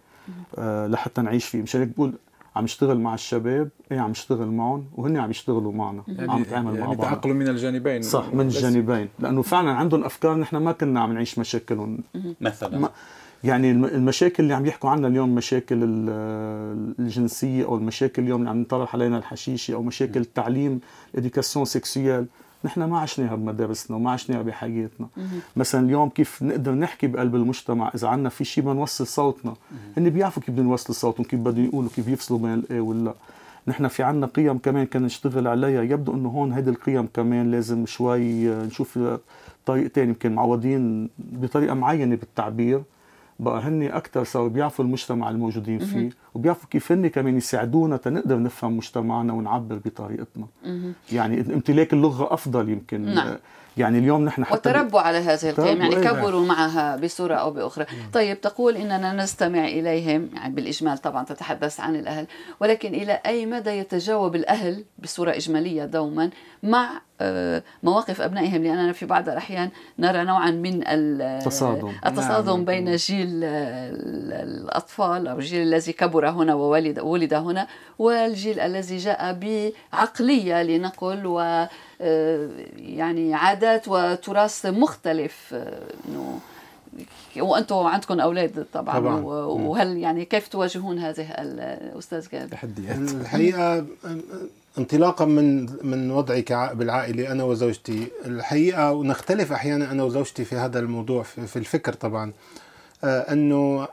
آه 0.59 0.87
لحتى 0.87 1.23
نعيش 1.23 1.47
فيه. 1.47 1.63
مشان 1.63 1.81
هيك 1.81 1.89
بقول 1.97 2.13
عم 2.57 2.65
اشتغل 2.65 3.01
مع 3.01 3.15
الشباب 3.15 3.69
إيه 3.93 4.01
عم 4.01 4.11
اشتغل 4.11 4.49
معهم 4.49 4.85
وهن 4.97 5.17
عم 5.17 5.31
يشتغلوا 5.31 5.73
معنا. 5.73 6.03
يعني 6.09 6.33
عم 6.33 6.43
نتعامل 6.43 6.75
يعني 6.75 6.87
مع 6.87 6.95
بعض. 6.95 7.11
تأقلم 7.11 7.37
من 7.37 7.49
الجانبين. 7.49 8.03
صح 8.03 8.35
من 8.35 8.41
الجانبين. 8.41 9.09
لأنه 9.19 9.43
فعلا 9.43 9.71
عندهم 9.71 10.05
أفكار 10.05 10.37
نحن 10.37 10.57
ما 10.57 10.73
كنا 10.73 11.01
عم 11.01 11.13
نعيش 11.13 11.39
مشاكلهم. 11.39 11.99
مثلا. 12.41 12.89
يعني 13.45 13.71
المشاكل 13.71 14.43
اللي 14.43 14.55
عم 14.55 14.67
يحكوا 14.67 14.91
عنها 14.91 15.09
اليوم 15.09 15.35
مشاكل 15.35 15.77
الجنسية 16.99 17.65
أو 17.65 17.77
المشاكل 17.77 18.23
اليوم 18.23 18.41
اللي 18.41 18.51
عم 18.51 18.59
ينطرح 18.59 18.95
علينا 18.95 19.19
الحشيشة 19.19 19.75
أو 19.75 19.83
مشاكل 19.83 20.21
التعليم 20.21 20.81
éducation 21.17 21.65
sexuelle. 21.65 22.27
نحن 22.65 22.85
ما 22.85 22.99
عشناها 22.99 23.35
بمدارسنا 23.35 23.97
وما 23.97 24.11
عشناها 24.11 24.43
بحياتنا 24.43 25.09
مثلا 25.57 25.87
اليوم 25.87 26.09
كيف 26.09 26.43
نقدر 26.43 26.75
نحكي 26.75 27.07
بقلب 27.07 27.35
المجتمع 27.35 27.91
إذا 27.95 28.09
عندنا 28.09 28.29
في 28.29 28.45
شيء 28.45 28.65
نوصل 28.65 29.07
صوتنا؟ 29.07 29.55
هن 29.97 30.11
بيعرفوا 30.11 30.43
كيف 30.43 30.55
بدهم 30.55 30.71
يوصلوا 30.71 30.95
صوتهم 30.95 31.25
كيف 31.27 31.41
بدهم 31.41 31.65
يقولوا 31.65 31.91
كيف 31.97 32.09
يفصلوا 32.09 32.41
بين 32.41 32.55
الإيه 32.55 32.81
واللأ. 32.81 33.15
نحن 33.67 33.89
في 33.89 34.03
عنا 34.03 34.27
قيم 34.27 34.59
كمان 34.59 34.87
كنا 34.87 35.07
نشتغل 35.07 35.47
عليها. 35.47 35.83
يبدو 35.83 36.15
إنه 36.15 36.29
هون 36.29 36.53
هيدي 36.53 36.71
القيم 36.71 37.09
كمان 37.15 37.51
لازم 37.51 37.87
شوي 37.87 38.49
نشوف 38.49 38.99
طريقتين 39.67 39.93
تاني. 39.93 40.09
يمكن 40.09 40.35
معودين 40.35 41.09
بطريقة 41.19 41.75
معينة 41.75 42.17
بالتعبير. 42.17 42.83
بقى 43.41 43.61
هن 43.61 43.83
أكثر 43.83 44.25
صاروا 44.25 44.49
بيعرفوا 44.49 44.85
المجتمع 44.85 45.31
الموجودين 45.31 45.79
فيه. 45.79 46.11
وبيعرفوا 46.35 46.69
كيف 46.71 46.93
هن 46.93 47.07
كمان 47.07 47.37
يساعدونا 47.37 47.97
تنقدر 47.97 48.43
نفهم 48.43 48.77
مجتمعنا 48.77 49.33
ونعبر 49.33 49.81
بطريقتنا. 49.85 50.47
يعني 51.13 51.41
امتلاك 51.41 51.93
اللغة 51.93 52.35
أفضل 52.35 52.69
يمكن. 52.69 53.15
نعم. 53.15 53.37
يعني 53.77 53.99
اليوم 53.99 54.25
نحن 54.25 54.45
حتى 54.45 54.55
وتربوا 54.55 55.01
على 55.01 55.19
هذه 55.19 55.51
القيم 55.51 55.83
يعني 55.83 55.95
كبروا 55.95 56.47
معها 56.47 56.97
بصورة 56.97 57.35
أو 57.35 57.51
بأخرى. 57.51 57.87
نعم. 57.99 58.11
طيب 58.13 58.41
تقول 58.41 58.77
إننا 58.77 59.13
نستمع 59.13 59.65
إليهم 59.65 60.29
يعني 60.35 60.55
بالإجمال 60.55 60.99
طبعا 60.99 61.25
تتحدث 61.25 61.81
عن 61.81 61.97
الأهل 61.97 62.27
ولكن 62.61 62.95
إلى 62.95 63.21
أي 63.27 63.47
مدى 63.47 63.71
يتجاوب 63.71 64.35
الأهل 64.35 64.85
بصورة 64.99 65.31
إجمالية 65.31 65.85
دوما 65.85 66.31
مع 66.63 67.01
آه، 67.21 67.63
مواقف 67.83 68.21
أبنائهم؟ 68.21 68.63
لأننا 68.63 68.93
في 68.93 69.07
بعض 69.07 69.29
الأحيان 69.29 69.71
نرى 69.99 70.25
نوعا 70.25 70.51
من 70.51 70.83
التصادم. 70.87 71.93
التصادم 72.07 72.57
نعم. 72.57 72.65
بين 72.65 72.97
جيل 72.97 73.45
الأطفال 74.33 75.29
أو 75.29 75.39
الجيل 75.39 75.63
الذي 75.63 75.93
كبر 75.93 76.18
هنا 76.27 76.55
وولد 76.55 76.99
ولد 76.99 77.35
هنا 77.35 77.67
والجيل 77.99 78.61
الذي 78.61 78.97
جاء 78.97 79.33
بعقلية 79.33 80.63
لنقل 80.63 81.27
و 81.27 81.67
آه، 82.01 82.49
يعني 82.77 83.35
عادات 83.35 83.89
وتراث 83.89 84.67
مختلف 84.67 85.55
آه، 85.55 85.83
إنه 86.09 86.41
وأنتم 87.37 87.77
عندكم 87.77 88.21
أولاد 88.21 88.67
طبعا, 88.73 88.99
طبعا. 88.99 89.21
وهل 89.21 89.97
يعني 89.97 90.25
كيف 90.25 90.49
تواجهون 90.49 90.99
هذه 90.99 91.31
الأستاذ 91.31 92.29
جابر؟ 92.33 92.49
تحديات 92.49 92.97
الحقيقة 92.99 93.87
انطلاقا 94.79 95.25
من 95.25 95.67
من 95.87 96.11
وضعي 96.11 96.45
بالعائلة 96.51 97.33
أنا 97.33 97.45
وزوجتي 97.45 98.09
الحقيقة 98.27 98.93
ونختلف 98.93 99.53
أحيانا 99.53 99.93
أنا 99.93 100.03
وزوجتي 100.03 100.45
في 100.45 100.57
هذا 100.57 100.79
الموضوع 100.79 101.23
في 101.23 101.57
الفكر 101.57 101.93
طبعا 101.93 102.33
آه، 103.05 103.33
إنه 103.33 103.89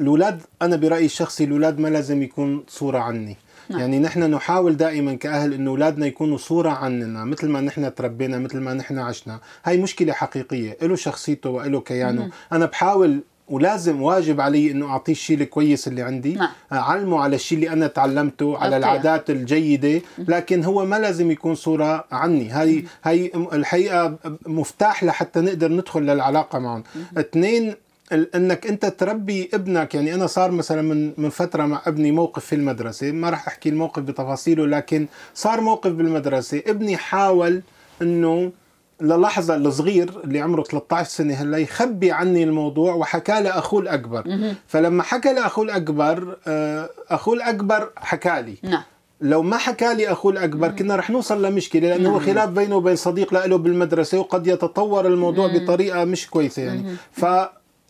الاولاد 0.00 0.42
أنا 0.62 0.76
برأيي 0.76 1.04
الشخصي 1.04 1.44
الاولاد 1.44 1.78
ما 1.78 1.88
لازم 1.88 2.22
يكون 2.22 2.64
صورة 2.68 2.98
عني. 2.98 3.36
نعم. 3.70 3.80
يعني 3.80 3.98
نحن 3.98 4.30
نحاول 4.30 4.76
دائما 4.76 5.14
كأهل 5.14 5.54
إنه 5.54 5.70
اولادنا 5.70 6.06
يكونوا 6.06 6.38
صورة 6.38 6.70
عننا 6.70 7.24
مثل 7.24 7.48
ما 7.48 7.60
نحن 7.60 7.94
تربينا 7.94 8.38
مثل 8.38 8.60
ما 8.60 8.74
نحن 8.74 8.98
عشنا. 8.98 9.40
هاي 9.64 9.78
مشكلة 9.78 10.12
حقيقية 10.12 10.76
له 10.82 10.96
شخصيته 10.96 11.50
وله 11.50 11.80
كيانه. 11.80 12.24
مم. 12.24 12.30
أنا 12.52 12.66
بحاول 12.66 13.20
ولازم 13.48 14.02
واجب 14.02 14.40
علي 14.40 14.70
إنه 14.70 14.86
أعطيه 14.86 15.12
الشيء 15.12 15.40
الكويس 15.40 15.88
اللي 15.88 16.02
عندي. 16.02 16.34
نعم. 16.34 16.48
اعلمه 16.72 17.20
على 17.20 17.36
الشيء 17.36 17.58
اللي 17.58 17.72
أنا 17.72 17.86
تعلمته 17.86 18.58
على 18.58 18.76
أوكي. 18.76 18.86
العادات 18.86 19.30
الجيدة. 19.30 20.00
لكن 20.18 20.64
هو 20.64 20.84
ما 20.84 20.96
لازم 20.96 21.30
يكون 21.30 21.54
صورة 21.54 22.04
عني. 22.12 22.50
هاي 22.50 22.84
هاي 23.04 23.32
الحقيقة 23.52 24.16
مفتاح 24.46 25.04
لحتى 25.04 25.40
نقدر 25.40 25.72
ندخل 25.72 26.02
للعلاقة 26.02 26.58
معهم. 26.58 26.84
اثنين 27.18 27.74
انك 28.14 28.66
انت 28.66 28.86
تربي 28.86 29.50
ابنك 29.54 29.94
يعني 29.94 30.14
أنا 30.14 30.26
صار 30.26 30.50
مثلا 30.50 30.82
من 30.82 31.12
من 31.16 31.30
فترة 31.30 31.66
مع 31.66 31.82
ابني 31.86 32.12
موقف 32.12 32.44
في 32.44 32.54
المدرسة 32.54 33.12
ما 33.12 33.30
راح 33.30 33.46
احكي 33.46 33.68
الموقف 33.68 34.02
بتفاصيله 34.02 34.66
لكن 34.66 35.06
صار 35.34 35.60
موقف 35.60 35.90
بالمدرسة 35.90 36.62
ابني 36.66 36.96
حاول 36.96 37.62
انه 38.02 38.52
للحظة 39.00 39.56
الصغير 39.56 40.20
اللي 40.24 40.40
عمره 40.40 40.62
13 40.62 41.08
سنة 41.10 41.34
هلا 41.34 41.58
يخبي 41.58 42.12
عني 42.12 42.44
الموضوع 42.44 42.94
وحكى 42.94 43.40
لاخوه 43.40 43.80
الأكبر. 43.80 44.22
فلما 44.66 45.02
حكى 45.02 45.32
لاخوه 45.32 45.64
الأكبر 45.64 46.36
آه، 46.46 46.90
أخوه 47.10 47.34
الأكبر 47.34 47.90
حكى 47.96 48.42
لي. 48.42 48.54
نعم. 48.62 48.82
لو 49.20 49.42
ما 49.42 49.56
حكى 49.56 49.94
لي 49.94 50.12
أخوه 50.12 50.32
الأكبر 50.32 50.68
كنا 50.68 50.96
رح 50.96 51.10
نوصل 51.10 51.44
لمشكلة 51.46 51.88
لأنه 51.88 52.10
هو 52.14 52.20
خلاف 52.20 52.48
بينه 52.48 52.76
وبين 52.76 52.96
صديق 52.96 53.46
له 53.46 53.58
بالمدرسة 53.58 54.18
وقد 54.18 54.46
يتطور 54.46 55.06
الموضوع 55.06 55.46
بطريقة 55.46 56.04
مش 56.04 56.30
كويسة 56.30 56.62
يعني. 56.62 56.96
ف 57.12 57.24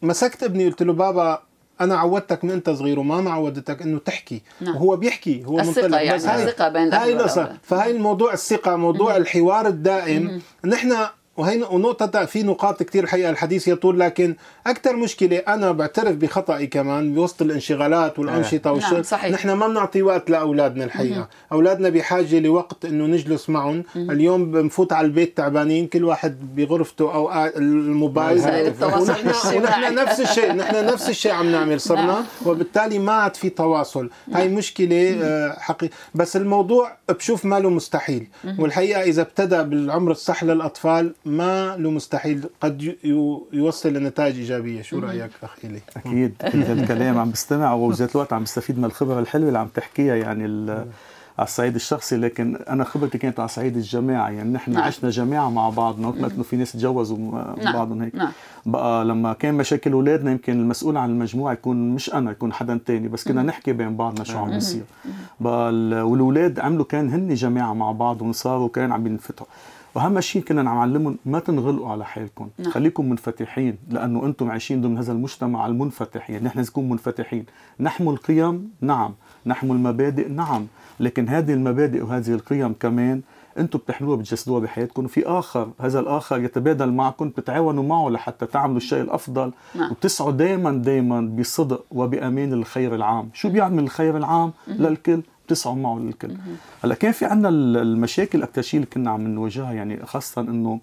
مسكت 0.05 0.43
ابني 0.43 0.67
قلت 0.67 0.83
له 0.83 0.93
بابا 0.93 1.43
أنا 1.81 1.97
عودتك 1.97 2.45
من 2.45 2.51
أنت 2.51 2.71
صغير 2.71 2.99
وماما 2.99 3.31
عودتك 3.31 3.83
إنه 3.83 3.99
تحكي. 3.99 4.43
نعم. 4.61 4.77
وهو 4.77 4.97
بيحكي 4.97 5.45
هو 5.47 5.61
الثقة 5.61 5.83
منطلق 5.83 6.03
يعني 6.03 6.19
بس 6.19 6.27
هاي 6.27 6.45
الثقة 6.45 6.69
بين 6.69 6.95
هاي. 6.95 7.57
فهاي 7.62 7.90
الموضوع 7.90 8.33
الثقة 8.33 8.77
موضوع 8.77 9.17
الحوار 9.17 9.67
الدائم. 9.67 10.43
نحن 10.64 10.97
وهي 11.37 11.62
ونقطة 11.62 12.25
في 12.25 12.42
نقاط 12.42 12.83
كثير 12.83 13.05
الحقيقة 13.05 13.31
الحديث 13.31 13.68
يطول 13.68 14.01
لكن 14.01 14.37
أكثر 14.66 14.97
مشكلة 14.97 15.37
أنا 15.37 15.73
بعترف 15.73 16.16
بخطئي 16.16 16.66
كمان 16.66 17.14
بوسط 17.14 17.42
الانشغالات 17.42 18.18
والأنشطة 18.18 18.61
نعم، 18.64 18.75
والشغل. 18.75 19.05
صحيح. 19.05 19.31
نحن 19.31 19.53
ما 19.53 19.68
بنعطي 19.68 20.03
وقت 20.03 20.31
لأولادنا 20.31 20.85
الحقيقة. 20.85 21.29
أولادنا 21.53 21.88
بحاجة 21.88 22.38
لوقت 22.38 22.85
إنه 22.85 23.07
نجلس 23.07 23.51
معهم. 23.51 23.83
اليوم 23.97 24.51
بنفوت 24.51 24.92
على 24.92 25.07
البيت 25.07 25.37
تعبانين 25.37 25.87
كل 25.87 26.05
واحد 26.05 26.57
بغرفته 26.57 27.14
أو 27.14 27.44
الموبايل. 27.57 28.38
ونحن. 28.83 29.57
ونحن 29.57 29.94
نفس 29.94 30.20
الشيء 30.20 30.53
نحن 30.53 30.87
نفس 30.87 31.09
الشيء 31.09 31.33
عم 31.33 31.53
نعمل 31.53 31.81
صرنا. 31.81 32.07
نعم. 32.07 32.25
وبالتالي 32.47 32.99
ما 32.99 33.12
عاد 33.12 33.37
في 33.37 33.51
تواصل. 33.51 34.11
هاي 34.33 34.49
مشكلة 34.49 35.16
آه، 35.23 35.57
حقيقة. 35.59 35.94
بس 36.14 36.37
الموضوع 36.37 36.97
بشوف 37.09 37.44
ما 37.44 37.61
له 37.61 37.70
مستحيل 37.70 38.27
والحقيقة 38.59 39.03
إذا 39.03 39.23
ابتدى 39.23 39.62
بالعمر 39.62 40.11
الصح 40.11 40.44
للأطفال 40.44 41.14
ما 41.27 41.77
له 41.77 41.91
مستحيل 41.91 42.45
قد 42.61 42.95
يوصل 43.53 43.93
لنتائج 43.93 44.37
إيجابية. 44.39 44.83
شو 44.83 44.99
رأيك 44.99 45.31
أخ 45.43 45.57
إلي؟ 45.65 45.81
أكيد. 45.97 46.35
كل 46.53 46.63
هالكلام 46.63 47.19
عم 47.19 47.31
بستمع 47.31 47.73
وبذات 47.73 48.13
الوقت 48.17 48.33
عم 48.33 48.43
بستفيد 48.43 48.79
من 48.79 48.85
الخبرة 48.85 49.21
الحلوة 49.21 49.49
اللي 49.49 49.59
عم 49.59 49.69
تحكيها 49.69 50.17
يعني 50.17 50.45
على 51.39 51.47
الصعيد 51.49 51.75
الشخصي. 51.75 52.17
لكن 52.17 52.57
أنا 52.57 52.85
خبرتي 52.85 53.19
كانت 53.19 53.41
على 53.41 53.49
صعيد 53.49 53.77
الجماعه 53.77 54.31
يعني 54.31 54.51
نحن 54.53 54.73
نعم. 54.73 54.83
عشنا 54.83 55.11
جماعة 55.11 55.51
مع 55.51 55.69
بعضنا 55.69 56.09
وقت 56.09 56.19
ما 56.21 56.27
إنه 56.35 56.43
في 56.43 56.57
ناس 56.57 56.73
تجوزوا 56.73 57.17
م- 57.19 57.55
نعم. 57.63 57.73
بعضهم 57.75 58.03
هيك. 58.03 58.15
نعم. 58.15 58.33
بقى 58.67 59.05
لما 59.05 59.33
كان 59.33 59.55
مشاكل 59.55 59.93
أولادنا 59.93 60.31
يمكن 60.31 60.53
المسؤول 60.61 60.97
عن 60.97 61.11
المجموعة 61.11 61.53
يكون 61.53 61.91
مش 61.91 62.15
أنا 62.15 62.31
يكون 62.31 62.53
حدا 62.53 62.81
تاني. 62.87 63.09
بس 63.09 63.29
كنا 63.29 63.43
نحكي 63.43 63.73
بين 63.73 63.97
بعضنا 63.97 64.25
شو 64.25 64.39
عم 64.39 64.51
بيصير. 64.51 64.83
بقى 65.41 65.71
ال- 65.71 66.01
والأولاد 66.03 66.61
عملوا 66.61 66.85
كان 66.85 67.11
هن 67.11 67.35
جماعة 67.35 67.73
مع 67.75 67.93
بعض 67.93 68.23
وصاروا 68.23 68.69
كان 68.69 68.93
عم 68.93 69.07
ينفتحوا. 69.07 69.47
واهم 69.95 70.21
شيء 70.21 70.43
كنا 70.43 70.71
عم 70.71 70.77
نعلمهم 70.77 71.17
ما 71.27 71.39
تنغلقوا 71.39 71.89
على 71.89 72.05
حالكم 72.05 72.49
نعم. 72.59 72.71
خليكم 72.71 73.11
منفتحين 73.11 73.77
لأنه 73.91 74.27
أنتم 74.27 74.51
عايشين 74.51 74.81
ضمن 74.81 74.99
هذا 74.99 75.13
المجتمع 75.13 75.67
المنفتح 75.67 76.31
يعني 76.31 76.45
نحن 76.45 76.61
نكون 76.61 76.89
منفتحين. 76.89 77.47
نحمل 77.81 78.17
قيم 78.17 78.71
نعم. 78.81 79.15
نحمل 79.47 79.77
مبادئ 79.77 80.29
نعم. 80.29 80.67
لكن 81.01 81.29
هذه 81.29 81.53
المبادئ 81.53 82.03
وهذه 82.03 82.29
القيم 82.29 82.73
كمان 82.81 83.21
أنتم 83.59 83.79
بتحملوها 83.79 84.17
بتجسدوها 84.17 84.61
بحياتكم. 84.61 85.05
وفي 85.05 85.27
آخر 85.27 85.69
هذا 85.81 86.01
الآخر 86.01 86.41
يتبادل 86.41 86.93
معكم 86.93 87.29
بتتعاونوا 87.29 87.83
معه 87.83 88.09
لحتى 88.09 88.47
تعملوا 88.47 88.77
الشيء 88.77 89.03
الأفضل. 89.03 89.53
نعم. 89.75 89.91
وبتسعوا 89.91 90.31
دائما 90.31 90.73
دائما 90.73 91.21
بصدق 91.21 91.85
وبأمان 91.91 92.53
الخير 92.53 92.95
العام. 92.95 93.29
شو 93.35 93.49
بيعمل 93.49 93.83
الخير 93.83 94.17
العام؟ 94.17 94.53
للكل. 94.69 95.23
بتسعوا 95.47 95.77
معه 95.77 95.99
للكل 95.99 96.37
هلأ 96.85 96.95
كان 96.95 97.13
في 97.13 97.25
عندنا 97.25 97.49
المشاكل 97.83 98.43
أكثر 98.43 98.63
شيء 98.63 98.81
اللي 98.81 98.91
كنا 98.91 99.11
عم 99.11 99.27
نواجهها 99.27 99.73
يعني 99.73 100.07
خاصة 100.07 100.41
إنه 100.41 100.81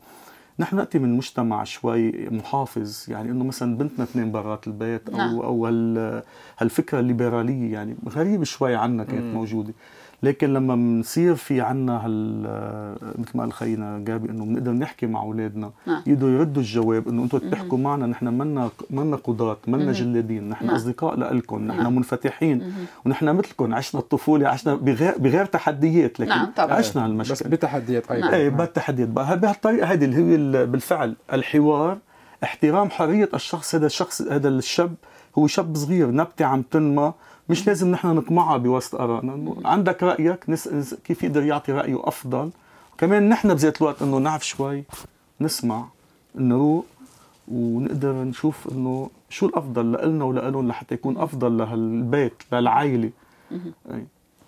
نحن 0.59 0.75
نأتي 0.75 0.99
من 0.99 1.17
مجتمع 1.17 1.63
شوي 1.63 2.29
محافظ 2.29 3.05
يعني 3.07 3.31
إنه 3.31 3.43
مثلا 3.43 3.77
بنتنا 3.77 4.03
اثنين 4.03 4.31
برات 4.31 4.67
البيت 4.67 5.09
أو 5.09 5.17
نعم. 5.17 5.39
أو 5.39 5.65
هال 5.65 6.23
هالفكرة 6.57 6.99
الليبرالية 6.99 7.73
يعني 7.73 7.95
غريبه 8.09 8.43
شوي 8.43 8.75
عنا 8.75 9.03
كانت 9.03 9.35
موجودة. 9.35 9.73
لكن 10.23 10.53
لما 10.53 10.75
بنصير 10.75 11.35
في 11.35 11.61
عنا 11.61 12.05
هال 12.05 12.41
مثل 13.17 13.29
ما 13.37 13.43
قال 13.43 13.53
خينا 13.53 13.99
جابي 13.99 14.29
إنه 14.29 14.45
بنقدر 14.45 14.71
نحكي 14.71 15.05
مع 15.07 15.21
أولادنا 15.21 15.71
نعم. 15.87 16.01
يقدروا 16.07 16.31
يردوا 16.31 16.61
الجواب 16.61 17.07
إنه 17.07 17.23
أنتم 17.23 17.37
بتحكوا 17.37 17.77
معنا 17.77 18.05
نحن 18.07 18.27
منا 18.27 18.69
منا 18.89 19.15
قضاة 19.15 19.57
منا 19.67 19.91
جلادين 19.91 20.49
نحن 20.49 20.65
نعم. 20.65 20.75
أصدقاء 20.75 21.33
لكم 21.33 21.67
نحن 21.67 21.83
نعم. 21.83 21.95
منفتحين 21.95 22.73
ونحن 23.05 23.35
مثلكم 23.35 23.73
عشنا 23.73 24.01
الطفولة 24.01 24.47
عشنا 24.49 24.75
بغير 24.75 25.13
بغير 25.17 25.45
تحديات 25.45 26.19
لكن 26.19 26.29
نعم، 26.29 26.51
طبعاً. 26.57 26.73
عشنا 26.73 27.01
بس 27.07 27.09
هالمشكله 27.09 27.49
بتحديات 27.49 28.11
أيضا 28.11 28.25
نعم. 28.25 28.33
إيه 28.33 28.49
بالتحديات 28.49 29.07
بقى 29.09 29.39
بهالطريقه 29.39 29.87
هذه 29.93 30.05
اللي 30.05 30.15
هي 30.17 30.35
ال- 30.35 30.67
بالفعل 30.67 31.15
الحوار 31.33 31.97
احترام 32.43 32.89
حرية 32.89 33.29
الشخص 33.33 33.75
هذا 33.75 33.85
الشخص 33.85 34.21
هذا 34.21 34.49
الشاب 34.49 34.95
هو 35.37 35.47
شاب 35.47 35.75
صغير 35.75 36.11
نبتة 36.11 36.45
عم 36.45 36.61
تنمى 36.61 37.13
مش 37.49 37.67
لازم 37.67 37.91
نحن 37.91 38.07
نقمعها 38.07 38.57
بوسط 38.57 38.95
ارائنا 38.95 39.55
عندك 39.65 40.03
رأيك 40.03 40.49
نس... 40.49 40.95
كيف 41.03 41.23
يقدر 41.23 41.43
يعطي 41.43 41.71
رأيه 41.71 41.99
أفضل؟ 42.07 42.49
كمان 42.97 43.29
نحن 43.29 43.53
بذات 43.53 43.81
الوقت 43.81 44.01
إنه 44.01 44.17
نعرف 44.17 44.45
شوي 44.45 44.83
نسمع 45.41 45.85
نروق 46.35 46.85
ونقدر 47.47 48.13
نشوف 48.13 48.67
إنه 48.71 49.09
شو 49.29 49.45
الأفضل 49.45 50.09
لنا 50.09 50.25
ولهم 50.25 50.67
لحتى 50.67 50.95
يكون 50.95 51.17
أفضل 51.17 51.57
لهالبيت 51.57 52.33
للعائله. 52.51 53.09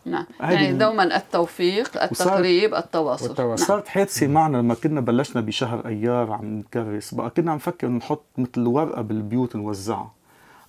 نعم. 0.05 0.25
يعني 0.39 0.73
دوما 0.73 1.15
التوفيق 1.17 2.03
التقريب 2.03 2.75
التواصل. 2.75 3.27
والتواصل. 3.27 3.65
صارت 3.65 3.87
حادثه 3.87 4.27
معنا 4.27 4.57
لما 4.57 4.73
كنا 4.73 5.01
بلشنا 5.01 5.41
بشهر 5.41 5.87
أيار 5.87 6.31
عم 6.31 6.45
نكرس. 6.59 7.13
بقى 7.13 7.29
كنا 7.29 7.51
عم 7.51 7.57
نفكر 7.57 7.87
نحط 7.87 8.23
مثل 8.37 8.67
ورقة 8.67 9.01
بالبيوت 9.01 9.55
نوزعها. 9.55 10.11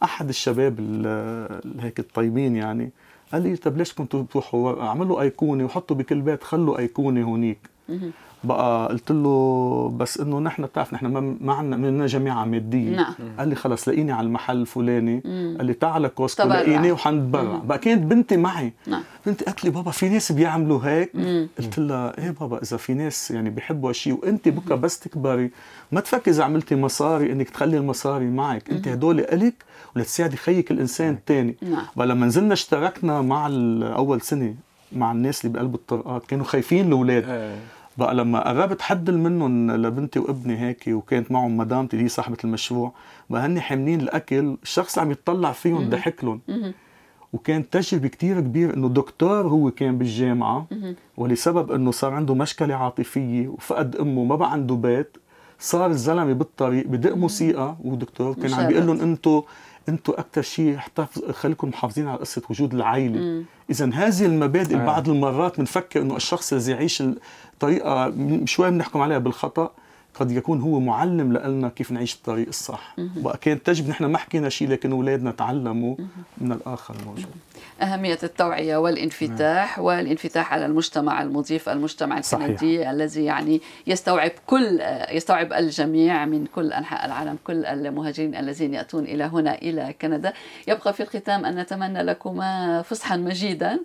أحد 0.02 0.28
الشباب 0.28 0.76
ال- 0.78 1.80
هيك 1.80 1.98
الطيبين 1.98 2.56
يعني 2.56 2.90
قال 3.32 3.42
لي 3.42 3.56
طب 3.56 3.76
ليش 3.76 3.92
كنتوا 3.94 4.22
بتروحوا 4.22 4.60
ورقة؟ 4.60 4.86
اعملوا 4.86 5.20
أيقونة 5.20 5.64
وحطوا 5.64 5.96
بكل 5.96 6.20
بيت 6.20 6.42
خلوا 6.44 6.78
أيقونة 6.78 7.22
هونيك. 7.24 7.58
بقى 8.44 8.88
قلت 8.88 9.10
له 9.10 9.88
بس 9.96 10.20
إنه 10.20 10.40
نحن 10.40 10.62
بتعرف 10.62 10.94
نحن 10.94 11.06
ما 11.06 11.36
ما 11.40 11.54
عندنا 11.54 11.76
مننا 11.76 12.06
جماعة 12.06 12.44
ماديه 12.44 12.96
نعم. 12.96 13.14
قال 13.38 13.48
لي 13.48 13.54
خلص 13.54 13.88
لاقيني 13.88 14.12
على 14.12 14.26
المحل 14.26 14.56
الفلاني. 14.56 15.20
قال 15.58 15.66
لي 15.66 15.74
تعال 15.74 16.06
كوستو 16.06 16.44
تبرع. 16.44 16.56
لاقيني 16.56 16.92
وحنتبرع 16.92 17.58
بقى 17.64 17.78
كانت 17.78 18.02
بنتي 18.02 18.36
معي. 18.36 18.72
نعم. 18.86 19.02
بنتي 19.26 19.44
قالت 19.44 19.64
لي 19.64 19.70
بابا 19.70 19.90
في 19.90 20.08
ناس 20.08 20.32
بيعملوا 20.32 20.80
هيك. 20.84 21.12
قلت 21.58 21.78
لها 21.78 22.18
إيه 22.18 22.30
بابا 22.40 22.62
إذا 22.62 22.76
في 22.76 22.94
ناس 22.94 23.30
يعني 23.30 23.50
بيحبوا 23.50 23.88
هالشيء 23.88 24.18
وانت 24.22 24.48
بكرة 24.48 24.74
بس 24.74 24.98
تكبري. 24.98 25.50
ما 25.92 26.00
تفكري 26.00 26.34
إذا 26.34 26.44
عملتي 26.44 26.76
مصاري 26.76 27.32
إنك 27.32 27.50
تخلي 27.50 27.76
المصاري 27.76 28.26
معك. 28.26 28.70
انت 28.70 28.88
هدول 28.88 29.20
إلك 29.20 29.54
ولتساعدي 29.96 30.36
خيك 30.36 30.70
الإنسان 30.70 31.14
الثاني 31.14 31.56
نعم. 31.62 31.86
بقى 31.96 32.06
لما 32.06 32.26
نزلنا 32.26 32.52
اشتركنا 32.52 33.22
مع 33.22 33.46
أول 33.96 34.20
سنة 34.20 34.54
مع 34.92 35.12
الناس 35.12 35.44
اللي 35.44 35.58
بقلب 35.58 35.74
الطرقات 35.74 36.26
كانوا 36.26 36.44
خايفين 36.44 36.86
الأولاد. 36.86 37.28
إيه. 37.28 37.54
بقى 37.96 38.14
لما 38.14 38.48
قربت 38.48 38.82
حدل 38.82 39.18
منهم 39.18 39.70
لبنتي 39.70 40.18
وابني 40.18 40.58
هيك 40.60 40.84
وكانت 40.88 41.30
معهم 41.32 41.56
مدامتي 41.56 41.94
اللي 41.96 42.04
هي 42.04 42.08
صاحبة 42.08 42.36
المشروع 42.44 42.92
بقى 43.30 43.46
هن 43.46 43.60
حاملين 43.60 44.00
الأكل 44.00 44.56
الشخص 44.62 44.98
عم 44.98 45.10
يتطلع 45.10 45.52
فيهم 45.52 45.90
ضحك 45.90 46.24
لهم. 46.24 46.40
وكان 47.32 47.70
تجربة 47.70 48.08
كتير 48.08 48.40
كبير 48.40 48.74
إنه 48.74 48.88
دكتور 48.88 49.46
هو 49.48 49.70
كان 49.70 49.98
بالجامعة 49.98 50.66
ولسبب 51.16 51.72
إنه 51.72 51.90
صار 51.90 52.12
عنده 52.12 52.34
مشكلة 52.34 52.74
عاطفية 52.74 53.48
وفقد 53.48 53.96
أمه 53.96 54.24
ما 54.24 54.36
بقى 54.36 54.52
عنده 54.52 54.74
بيت 54.74 55.16
صار 55.58 55.90
الزلمة 55.90 56.32
بالطريق 56.32 56.86
بدق 56.86 57.16
موسيقى 57.16 57.76
ودكتور 57.84 58.34
كان 58.34 58.54
عم 58.54 58.66
بيقول 58.68 58.86
لهم 58.86 59.00
أنتم 59.00 59.42
أنتم 59.88 60.12
أكثر 60.12 60.42
شيء 60.42 60.76
احتفظ 60.76 61.30
خليكم 61.30 61.68
محافظين 61.68 62.08
على 62.08 62.18
قصة 62.18 62.42
وجود 62.50 62.74
العائلة. 62.74 63.44
اذا 63.70 63.90
هذه 63.94 64.26
المبادئ 64.26 64.76
آه. 64.76 64.86
بعض 64.86 65.08
المرات 65.08 65.58
بنفكر 65.58 66.02
إنه 66.02 66.16
الشخص 66.16 66.52
الذي 66.52 66.72
يعيش 66.72 67.02
الطريقة 67.54 68.06
م- 68.08 68.46
شوي 68.46 68.70
بنحكم 68.70 69.00
عليها 69.00 69.18
بالخطأ. 69.18 69.70
قد 70.14 70.30
يكون 70.30 70.60
هو 70.60 70.80
معلم 70.80 71.32
لنا 71.32 71.68
كيف 71.68 71.92
نعيش 71.92 72.14
الطريق 72.14 72.48
الصح. 72.48 72.94
بقى 72.98 73.38
كانت 73.40 73.66
تجربه 73.66 73.90
نحن 73.90 74.04
ما 74.04 74.18
حكينا 74.18 74.48
شيء 74.48 74.68
لكن 74.68 74.92
أولادنا 74.92 75.30
تعلموا 75.30 75.96
من 76.38 76.52
الآخر 76.52 76.94
الموجود. 77.00 77.26
أهمية 77.82 78.18
التوعية 78.22 78.76
والانفتاح 78.76 79.78
والانفتاح 79.78 80.52
على 80.52 80.66
المجتمع 80.66 81.22
المضيف 81.22 81.68
المجتمع 81.68 82.20
صحيح. 82.20 82.44
الكندي 82.44 82.90
الذي 82.90 83.24
يعني 83.24 83.60
يستوعب 83.86 84.30
كل 84.46 84.80
يستوعب 85.10 85.52
الجميع 85.52 86.24
من 86.24 86.46
كل 86.46 86.72
أنحاء 86.72 87.06
العالم 87.06 87.38
كل 87.44 87.64
المهاجرين 87.64 88.34
الذين 88.34 88.74
يأتون 88.74 89.04
إلى 89.04 89.24
هنا 89.24 89.54
إلى 89.54 89.94
كندا. 90.00 90.32
يبقى 90.68 90.92
في 90.92 91.02
الختام 91.02 91.44
أن 91.44 91.58
نتمنى 91.58 92.02
لكما 92.02 92.82
فصحا 92.82 93.16
مجيدا. 93.16 93.80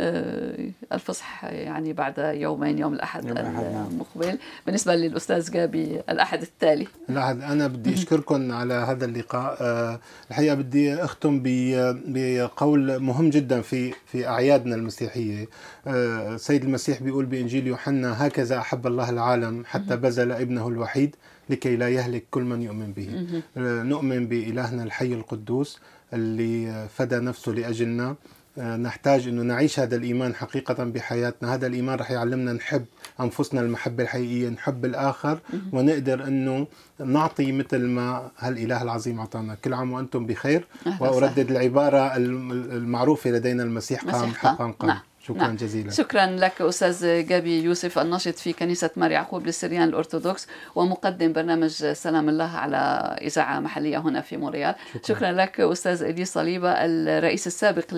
آه، 0.00 0.68
الفصح 0.92 1.44
يعني 1.44 1.92
بعد 1.92 2.18
يومين 2.18 2.78
يوم 2.78 2.94
الأحد 2.94 3.24
نعم. 3.26 3.86
المقبل. 3.90 4.38
بالنسبة 4.66 4.94
للأستاذ 4.94 5.50
جابي 5.52 5.71
الأحد 6.10 6.42
التالي. 6.42 6.86
لا 7.08 7.30
أنا 7.30 7.66
بدي 7.66 7.94
اشكركم 7.94 8.52
على 8.52 8.74
هذا 8.74 9.04
اللقاء. 9.04 9.56
آه، 9.60 10.00
الحقيقة 10.30 10.54
بدي 10.54 10.94
أختم 10.94 11.40
ب- 11.42 12.00
بقول 12.06 12.98
مهم 12.98 13.30
جدا 13.30 13.60
في 13.60 13.92
في 14.06 14.28
أعيادنا 14.28 14.74
المسيحية. 14.76 15.48
آه، 15.86 16.34
السيد 16.34 16.64
المسيح 16.64 17.02
بيقول 17.02 17.24
بإنجيل 17.26 17.66
يوحنا 17.66 18.26
هكذا 18.26 18.58
أحب 18.58 18.86
الله 18.86 19.10
العالم 19.10 19.62
حتى 19.66 19.96
بذل 19.96 20.32
ابنه 20.32 20.68
الوحيد 20.68 21.16
لكي 21.50 21.76
لا 21.76 21.88
يهلك 21.88 22.24
كل 22.30 22.42
من 22.42 22.62
يؤمن 22.62 22.92
به. 22.92 23.26
آه، 23.56 23.82
نؤمن 23.82 24.26
بإلهنا 24.26 24.82
الحي 24.82 25.12
القدوس 25.14 25.80
اللي 26.14 26.86
فدى 26.96 27.16
نفسه 27.16 27.52
لأجلنا. 27.52 28.14
نحتاج 28.58 29.28
إنه 29.28 29.42
نعيش 29.42 29.80
هذا 29.80 29.96
الإيمان 29.96 30.34
حقيقة 30.34 30.84
بحياتنا. 30.84 31.54
هذا 31.54 31.66
الإيمان 31.66 31.98
رح 31.98 32.10
يعلمنا 32.10 32.52
نحب 32.52 32.84
أنفسنا 33.20 33.60
المحبة 33.60 34.02
الحقيقية 34.02 34.48
نحب 34.48 34.84
الآخر 34.84 35.38
ونقدر 35.72 36.24
إنه 36.26 36.66
نعطي 36.98 37.52
مثل 37.52 37.78
ما 37.86 38.30
هالإله 38.38 38.82
العظيم 38.82 39.18
أعطانا. 39.20 39.54
كل 39.54 39.74
عام 39.74 39.92
وأنتم 39.92 40.26
بخير 40.26 40.66
وأردد 41.00 41.50
العبارة 41.50 42.16
المعروفة 42.16 43.30
لدينا 43.30 43.62
المسيح 43.62 44.04
قام 44.04 44.34
حقا 44.34 44.70
قام 44.70 44.88
نعم. 44.88 45.00
شكرا 45.22 45.38
نعم. 45.38 45.56
جزيلا. 45.56 45.90
شكرا 45.90 46.26
لك 46.26 46.62
أستاذ 46.62 47.26
جابي 47.26 47.62
يوسف 47.62 47.98
الناشط 47.98 48.34
في 48.34 48.52
كنيسة 48.52 48.90
مار 48.96 49.10
يعقوب 49.10 49.46
للسريان 49.46 49.88
الأرثوذكس 49.88 50.46
ومقدم 50.74 51.32
برنامج 51.32 51.70
سلام 51.92 52.28
الله 52.28 52.56
على 52.56 52.76
إذاعة 53.20 53.60
محلية 53.60 53.98
هنا 53.98 54.20
في 54.20 54.36
مونريال. 54.36 54.74
شكرا. 54.90 55.16
شكرا 55.16 55.32
لك 55.32 55.60
أستاذ 55.60 56.02
الي 56.02 56.24
صليبة 56.24 56.70
الرئيس 56.70 57.46
السابق 57.46 57.94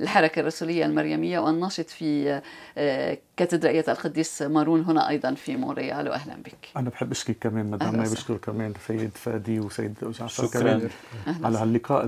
للحركة 0.00 0.40
الرسولية 0.40 0.86
المريمية 0.86 1.38
والناشط 1.38 1.90
في 1.90 2.40
آه، 2.78 3.18
كاتدرائية 3.36 3.84
القديس 3.88 4.42
مارون 4.42 4.80
هنا 4.84 5.08
أيضا 5.08 5.34
في 5.34 5.56
مونريال. 5.56 6.08
وأهلا 6.08 6.34
بك. 6.34 6.68
أنا 6.76 6.90
بحب 6.90 7.10
أشكر 7.10 7.32
كمان 7.32 7.70
مدام 7.70 8.02
بشكر 8.02 8.36
كمان 8.36 8.72
سيد 8.86 9.10
فادي 9.14 9.60
وسيد 9.60 9.94
جعفر 10.02 10.46
كمان 10.46 10.88
على 11.44 11.58
هاللقاء 11.58 12.02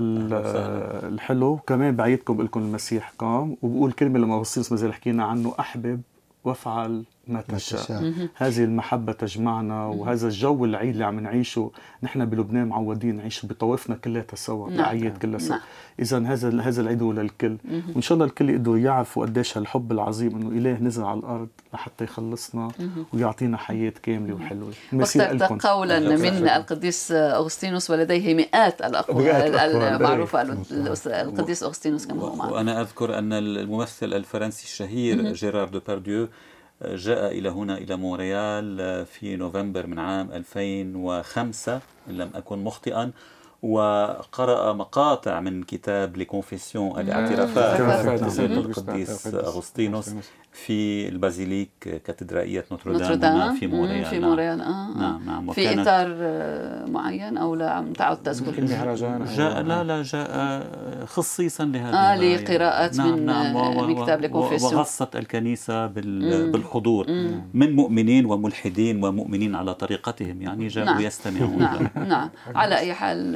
الحلو 1.07 1.57
كمان 1.57 1.95
بعيدكم 1.95 2.41
لكم 2.41 2.59
المسيح 2.59 3.13
قام 3.19 3.57
وبقول 3.61 3.91
كلمة 3.91 4.19
لما 4.19 4.35
وصيص 4.35 4.56
ما 4.71 4.77
زال 4.77 4.93
حكينا 4.93 5.25
عنه 5.25 5.55
أحبب 5.59 6.01
وأفعل. 6.43 7.03
ما 7.29 7.41
تشاء 7.41 8.13
هذه 8.35 8.63
المحبة 8.63 9.11
تجمعنا 9.11 9.85
وهذا 9.85 10.27
الجو 10.27 10.65
العيد 10.65 10.89
اللي 10.89 11.05
عم 11.05 11.19
نعيشه 11.19 11.71
نحن 12.03 12.25
بلبنان 12.25 12.67
معودين 12.67 13.15
نعيش 13.15 13.45
بطوائفنا 13.45 13.95
كلها 13.95 14.25
سوا 14.33 14.69
نعم. 14.69 14.79
الأعياد 14.79 15.17
كلها 15.17 15.39
سوا. 15.39 15.55
نعم. 15.55 15.61
إذا 15.99 16.19
هذا 16.19 16.61
هذا 16.61 16.81
العيد 16.81 17.01
هو 17.01 17.11
للكل. 17.11 17.57
وإن 17.95 18.01
شاء 18.01 18.13
الله 18.13 18.25
الكل 18.25 18.49
يقدروا 18.49 18.77
يعرفوا 18.77 19.25
قديش 19.25 19.57
هالحب 19.57 19.91
العظيم 19.91 20.35
إنه 20.35 20.49
إله 20.49 20.83
نزل 20.83 21.03
على 21.03 21.19
الأرض 21.19 21.47
لحتى 21.73 22.03
يخلصنا 22.03 22.71
ويعطينا 23.13 23.57
حياة 23.57 23.93
كاملة 24.03 24.33
وحلوة. 24.33 24.71
وقت 24.93 25.65
قولا 25.65 25.99
من 25.99 26.47
القديس 26.47 27.11
أغسطينوس 27.11 27.89
ولديه 27.89 28.33
مئات 28.33 28.81
الأقوال 28.81 29.55
المعروفة 29.55 30.41
القديس 31.21 31.63
أغسطينوس 31.63 32.07
كما 32.07 32.21
هو 32.21 32.53
وأنا 32.53 32.81
أذكر 32.81 33.17
أن 33.19 33.33
الممثل 33.33 34.13
الفرنسي 34.13 34.63
الشهير 34.63 35.33
جيرار 35.33 35.69
دوبارديو 35.69 36.27
جاء 36.81 37.31
إلى 37.31 37.49
هنا 37.49 37.77
إلى 37.77 37.95
مونريال 37.95 39.05
في 39.05 39.35
نوفمبر 39.35 39.87
من 39.87 39.99
عام 39.99 40.31
2005 40.31 41.81
إن 42.09 42.17
لم 42.17 42.29
أكن 42.35 42.63
مخطئا. 42.63 43.11
وقرأ 43.63 44.73
مقاطع 44.73 45.39
من 45.39 45.63
كتاب 45.63 46.17
Les 46.17 46.35
Confessions 46.35 46.99
الاعترافات 46.99 47.79
القديس. 48.39 49.27
أغسطينوس 49.27 50.09
في 50.51 51.09
البازيليك 51.09 51.69
كاتدرائية 51.79 52.65
نوتردام 52.71 53.55
في 53.55 53.67
مونريال 53.67 54.05
في 54.05 54.19
مونريال 54.19 54.57
نعم. 54.57 54.71
آه. 54.71 54.99
نعم 54.99 55.25
نعم. 55.25 55.51
في 55.51 55.81
إطار 55.81 56.15
آه، 56.19 56.85
معين 56.85 57.37
أو 57.37 57.55
لا 57.55 57.71
عم 57.71 57.93
تعود 57.93 58.17
تذكر. 58.17 58.65
جاء 58.65 59.61
لا 59.61 59.83
لا 59.83 60.03
جاء 60.03 60.67
خصيصا 61.05 61.65
لهذه 61.65 61.95
آه 61.95 62.15
لقراءات 62.15 62.97
نعم 62.97 63.11
من 63.11 63.25
نعم. 63.25 64.03
كتاب 64.03 64.21
Les 64.21 64.32
Confessions 64.32 64.73
وغصت 64.75 65.15
الكنيسة 65.15 65.87
بالحضور. 65.87 67.05
مم. 67.09 67.41
من 67.53 67.75
مؤمنين 67.75 68.25
وملحدين 68.25 69.03
ومؤمنين 69.03 69.55
على 69.55 69.73
طريقتهم 69.73 70.41
يعني 70.41 70.67
جاءوا 70.67 70.89
نعم. 70.89 71.01
يستمعون. 71.01 71.59
نعم 71.59 71.89
نعم. 72.07 72.29
على 72.55 72.77
أي 72.77 72.93
حال 72.93 73.35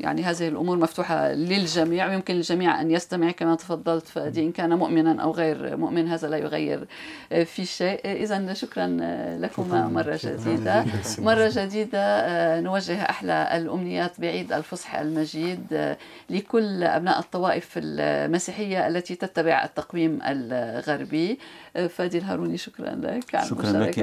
يعني 0.00 0.22
هذه 0.22 0.48
الأمور 0.48 0.76
مفتوحة 0.76 1.32
للجميع 1.32 2.08
ويمكن 2.08 2.34
للجميع 2.34 2.80
أن 2.80 2.90
يستمع 2.90 3.30
كما 3.30 3.54
تفضلت 3.54 4.08
فدي 4.08 4.40
إن 4.40 4.52
كان 4.52 4.74
مؤمنا 4.74 5.22
أو 5.22 5.30
غير 5.30 5.76
مؤمن 5.76 6.08
هذا 6.08 6.28
لا 6.28 6.36
يغير 6.36 6.86
في 7.44 7.64
شيء. 7.64 8.00
إذا 8.04 8.52
شكرا 8.54 8.86
لكما 9.40 9.88
مرة 9.88 10.20
جديدة. 10.24 10.84
مرة 11.18 11.50
جديدة 11.54 12.60
نوجه 12.60 13.02
أحلى 13.02 13.48
الأمنيات 13.56 14.20
بعيد 14.20 14.52
الفصح 14.52 14.94
المجيد 14.94 15.96
لكل 16.30 16.84
أبناء 16.84 17.18
الطوائف 17.18 17.70
المسيحية 17.76 18.88
التي 18.88 19.14
تتبع 19.14 19.64
التقويم 19.64 20.18
الغربي. 20.22 21.38
فادي 21.88 22.18
الهاروني 22.18 22.56
شكرا 22.56 22.94
لك 22.94 23.34
على 23.34 23.46
شكرا 23.46 23.72
لك 23.72 23.94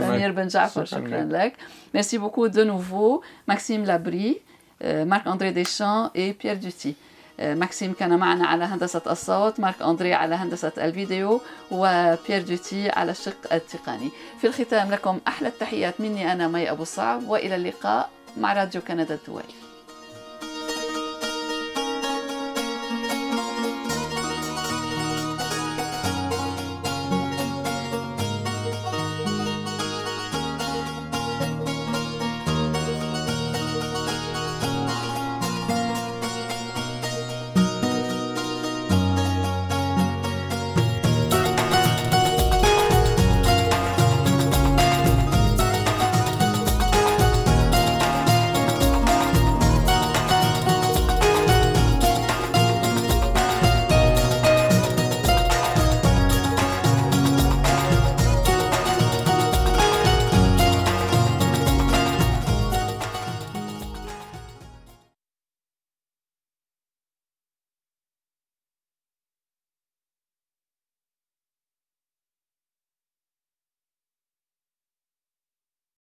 سمير 0.00 0.32
بن 0.32 0.46
جعفر 0.46 0.84
شكرا 0.84 1.24
لك. 1.24 1.52
merci 1.94 2.18
beaucoup 2.18 2.46
de 2.46 2.64
nouveau 2.64 3.22
Maxime 3.48 3.84
Labrie 3.84 4.53
Marc-André 4.84 5.50
Deschamps 5.50 6.10
et 6.16 6.32
Pierre 6.32 6.54
Doté 6.54 6.94
ماكسيم 7.38 7.92
كان 7.92 8.18
معنا 8.18 8.46
على 8.46 8.64
هندسة 8.64 9.02
الصوت 9.06 9.60
مارك 9.60 9.82
أندري 9.82 10.14
على 10.14 10.34
هندسة 10.34 10.72
الفيديو 10.78 11.40
وبيير 11.70 12.42
دوتي 12.42 12.90
على 12.90 13.10
الشق 13.10 13.52
التقني. 13.52 14.10
في 14.40 14.46
الختام 14.46 14.90
لكم 14.90 15.20
أحلى 15.28 15.48
التحيات 15.48 16.00
مني 16.00 16.32
أنا 16.32 16.48
مي 16.48 16.70
أبو 16.70 16.84
صعب 16.84 17.28
وإلى 17.28 17.56
اللقاء 17.56 18.10
مع 18.36 18.52
راديو 18.52 18.80
كندا 18.80 19.14
الدولي 19.14 19.63